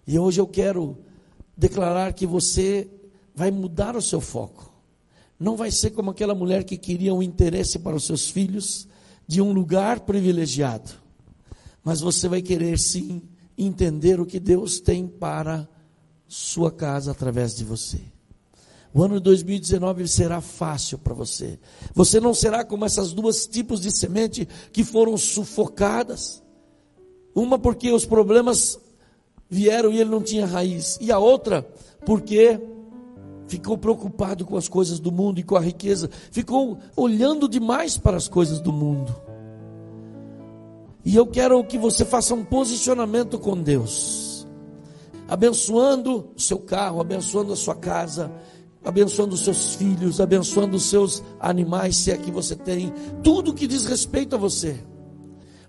E 0.05 0.19
hoje 0.19 0.39
eu 0.39 0.47
quero 0.47 0.99
declarar 1.55 2.13
que 2.13 2.27
você 2.27 2.89
vai 3.33 3.49
mudar 3.51 3.95
o 3.95 4.01
seu 4.01 4.21
foco. 4.21 4.66
Não 5.39 5.55
vai 5.55 5.71
ser 5.71 5.91
como 5.91 6.11
aquela 6.11 6.33
mulher 6.33 6.63
que 6.63 6.77
queria 6.77 7.13
um 7.13 7.21
interesse 7.21 7.79
para 7.79 7.95
os 7.95 8.05
seus 8.05 8.29
filhos 8.29 8.87
de 9.27 9.41
um 9.41 9.51
lugar 9.51 10.01
privilegiado. 10.01 10.91
Mas 11.83 12.01
você 12.01 12.27
vai 12.27 12.41
querer 12.41 12.79
sim 12.79 13.21
entender 13.57 14.19
o 14.19 14.25
que 14.25 14.39
Deus 14.39 14.79
tem 14.79 15.07
para 15.07 15.67
sua 16.27 16.71
casa 16.71 17.11
através 17.11 17.55
de 17.55 17.63
você. 17.63 17.99
O 18.93 19.03
ano 19.03 19.15
de 19.15 19.21
2019 19.21 20.07
será 20.07 20.41
fácil 20.41 20.97
para 20.97 21.13
você. 21.13 21.59
Você 21.93 22.19
não 22.19 22.33
será 22.33 22.65
como 22.65 22.85
essas 22.85 23.13
duas 23.13 23.45
tipos 23.45 23.81
de 23.81 23.91
semente 23.91 24.47
que 24.71 24.83
foram 24.83 25.15
sufocadas. 25.17 26.41
Uma 27.35 27.59
porque 27.59 27.91
os 27.91 28.05
problemas 28.05 28.79
vieram 29.49 29.91
e 29.91 29.99
ele 29.99 30.09
não 30.09 30.21
tinha 30.21 30.45
raiz, 30.45 30.97
e 30.99 31.11
a 31.11 31.19
outra 31.19 31.61
porque 32.05 32.59
ficou 33.47 33.77
preocupado 33.77 34.45
com 34.45 34.57
as 34.57 34.67
coisas 34.67 34.99
do 34.99 35.11
mundo 35.11 35.39
e 35.39 35.43
com 35.43 35.55
a 35.55 35.61
riqueza, 35.61 36.09
ficou 36.31 36.77
olhando 36.95 37.47
demais 37.47 37.97
para 37.97 38.17
as 38.17 38.27
coisas 38.27 38.59
do 38.59 38.71
mundo. 38.71 39.15
E 41.03 41.15
eu 41.15 41.25
quero 41.25 41.63
que 41.63 41.77
você 41.77 42.03
faça 42.03 42.35
um 42.35 42.43
posicionamento 42.43 43.39
com 43.39 43.55
Deus 43.55 44.27
abençoando 45.27 46.29
o 46.35 46.39
seu 46.39 46.57
carro, 46.57 47.01
abençoando 47.01 47.51
a 47.51 47.55
sua 47.55 47.75
casa, 47.75 48.31
abençoando 48.83 49.35
os 49.35 49.41
seus 49.41 49.75
filhos, 49.75 50.21
abençoando 50.21 50.77
os 50.77 50.89
seus 50.89 51.21
animais, 51.39 51.97
se 51.97 52.11
é 52.11 52.17
que 52.17 52.31
você 52.31 52.55
tem, 52.55 52.93
tudo 53.21 53.53
que 53.53 53.67
diz 53.67 53.85
respeito 53.85 54.35
a 54.35 54.39
você. 54.39 54.79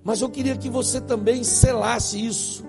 Mas 0.04 0.20
eu 0.20 0.28
queria 0.28 0.56
que 0.56 0.70
você 0.70 1.00
também 1.00 1.42
selasse 1.42 2.24
isso. 2.24 2.64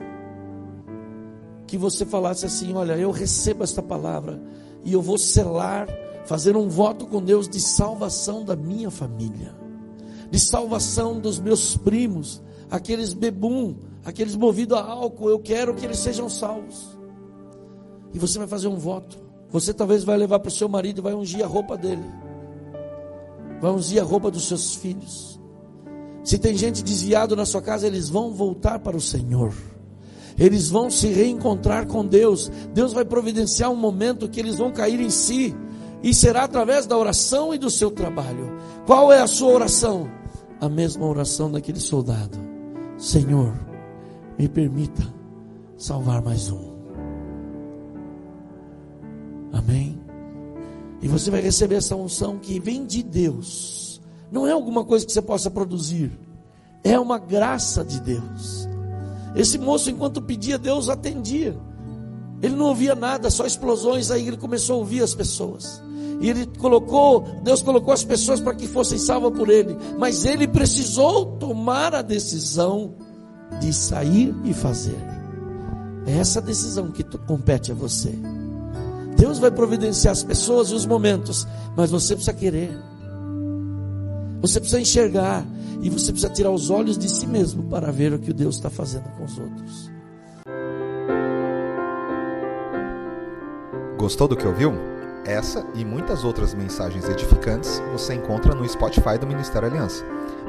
Que 1.67 1.77
você 1.77 2.05
falasse 2.05 2.45
assim: 2.45 2.73
olha, 2.73 2.97
eu 2.97 3.11
recebo 3.11 3.63
esta 3.63 3.83
palavra 3.83 4.41
e 4.83 4.93
eu 4.93 5.01
vou 5.01 5.17
selar, 5.17 5.87
fazer 6.25 6.55
um 6.55 6.69
voto 6.69 7.05
com 7.05 7.21
Deus 7.21 7.47
de 7.47 7.59
salvação 7.59 8.43
da 8.43 8.55
minha 8.55 8.89
família, 8.89 9.55
de 10.29 10.39
salvação 10.39 11.19
dos 11.19 11.39
meus 11.39 11.75
primos, 11.75 12.41
aqueles 12.69 13.13
bebum, 13.13 13.75
aqueles 14.05 14.35
movidos 14.35 14.77
a 14.77 14.83
álcool, 14.83 15.29
eu 15.29 15.39
quero 15.39 15.73
que 15.73 15.85
eles 15.85 15.99
sejam 15.99 16.29
salvos. 16.29 16.97
E 18.13 18.19
você 18.19 18.37
vai 18.37 18.47
fazer 18.47 18.67
um 18.67 18.77
voto. 18.77 19.17
Você 19.51 19.73
talvez 19.73 20.03
vai 20.03 20.17
levar 20.17 20.39
para 20.39 20.49
o 20.49 20.51
seu 20.51 20.69
marido 20.69 20.99
e 20.99 21.01
vai 21.01 21.13
ungir 21.13 21.43
a 21.43 21.47
roupa 21.47 21.75
dele. 21.75 22.05
Vai 23.59 23.71
ungir 23.71 24.01
a 24.01 24.05
roupa 24.05 24.29
dos 24.29 24.47
seus 24.47 24.75
filhos. 24.75 25.39
Se 26.23 26.37
tem 26.37 26.55
gente 26.55 26.83
desviado 26.83 27.35
na 27.35 27.45
sua 27.45 27.61
casa, 27.61 27.87
eles 27.87 28.09
vão 28.09 28.33
voltar 28.33 28.79
para 28.79 28.95
o 28.95 29.01
Senhor. 29.01 29.53
Eles 30.39 30.69
vão 30.69 30.89
se 30.89 31.07
reencontrar 31.07 31.85
com 31.85 32.05
Deus. 32.05 32.49
Deus 32.73 32.93
vai 32.93 33.03
providenciar 33.03 33.69
um 33.69 33.75
momento 33.75 34.29
que 34.29 34.39
eles 34.39 34.55
vão 34.55 34.71
cair 34.71 35.01
em 35.01 35.09
si. 35.09 35.53
E 36.01 36.13
será 36.13 36.45
através 36.45 36.85
da 36.85 36.97
oração 36.97 37.53
e 37.53 37.57
do 37.57 37.69
seu 37.69 37.91
trabalho. 37.91 38.57
Qual 38.85 39.11
é 39.11 39.19
a 39.19 39.27
sua 39.27 39.51
oração? 39.51 40.09
A 40.61 40.69
mesma 40.69 41.05
oração 41.05 41.51
daquele 41.51 41.79
soldado. 41.79 42.39
Senhor, 42.97 43.53
me 44.37 44.47
permita 44.47 45.03
salvar 45.77 46.21
mais 46.21 46.49
um. 46.49 46.69
Amém? 49.51 49.99
E 51.01 51.07
você 51.07 51.29
vai 51.29 51.41
receber 51.41 51.75
essa 51.75 51.95
unção 51.95 52.37
que 52.37 52.59
vem 52.59 52.85
de 52.85 53.03
Deus. 53.03 54.01
Não 54.31 54.47
é 54.47 54.51
alguma 54.51 54.85
coisa 54.85 55.05
que 55.05 55.11
você 55.11 55.21
possa 55.21 55.49
produzir. 55.49 56.11
É 56.83 56.99
uma 56.99 57.17
graça 57.17 57.83
de 57.83 57.99
Deus. 57.99 58.58
Esse 59.35 59.57
moço, 59.57 59.89
enquanto 59.89 60.21
pedia, 60.21 60.57
Deus 60.57 60.89
atendia. 60.89 61.55
Ele 62.41 62.55
não 62.55 62.67
ouvia 62.67 62.95
nada, 62.95 63.29
só 63.29 63.45
explosões. 63.45 64.11
Aí 64.11 64.27
ele 64.27 64.37
começou 64.37 64.75
a 64.75 64.79
ouvir 64.79 65.03
as 65.03 65.13
pessoas. 65.13 65.81
E 66.21 66.29
ele 66.29 66.45
colocou, 66.57 67.21
Deus 67.43 67.61
colocou 67.61 67.93
as 67.93 68.03
pessoas 68.03 68.39
para 68.39 68.53
que 68.53 68.67
fossem 68.67 68.97
salvas 68.97 69.33
por 69.37 69.49
ele. 69.49 69.77
Mas 69.97 70.25
ele 70.25 70.47
precisou 70.47 71.37
tomar 71.37 71.95
a 71.95 72.01
decisão 72.01 72.95
de 73.59 73.73
sair 73.73 74.35
e 74.43 74.53
fazer. 74.53 74.97
É 76.05 76.17
essa 76.17 76.41
decisão 76.41 76.91
que 76.91 77.03
compete 77.03 77.71
a 77.71 77.75
você. 77.75 78.13
Deus 79.17 79.37
vai 79.37 79.51
providenciar 79.51 80.13
as 80.13 80.23
pessoas 80.23 80.69
e 80.69 80.73
os 80.73 80.85
momentos, 80.85 81.45
mas 81.75 81.91
você 81.91 82.15
precisa 82.15 82.33
querer. 82.33 82.71
Você 84.41 84.59
precisa 84.59 84.79
enxergar 84.79 85.45
e 85.81 85.89
você 85.89 86.11
precisa 86.11 86.31
tirar 86.31 86.51
os 86.51 86.69
olhos 86.69 86.97
de 86.97 87.09
si 87.09 87.25
mesmo 87.25 87.63
para 87.63 87.91
ver 87.91 88.13
o 88.13 88.19
que 88.19 88.33
Deus 88.33 88.55
está 88.55 88.69
fazendo 88.69 89.09
com 89.17 89.23
os 89.23 89.37
outros. 89.37 89.91
Gostou 93.97 94.27
do 94.27 94.35
que 94.35 94.47
ouviu? 94.47 94.73
Essa 95.25 95.65
e 95.75 95.83
muitas 95.83 96.23
outras 96.23 96.53
mensagens 96.53 97.07
edificantes 97.07 97.81
você 97.91 98.13
encontra 98.13 98.55
no 98.55 98.67
Spotify 98.67 99.17
do 99.19 99.27
Ministério 99.27 99.67
Aliança. 99.67 100.05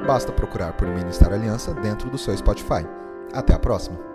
Basta 0.07 0.33
procurar 0.33 0.73
por 0.75 0.89
Ministério 0.89 1.35
Aliança 1.35 1.75
dentro 1.75 2.09
do 2.09 2.17
seu 2.17 2.37
Spotify. 2.37 2.87
Até 3.33 3.53
a 3.53 3.59
próxima! 3.59 4.10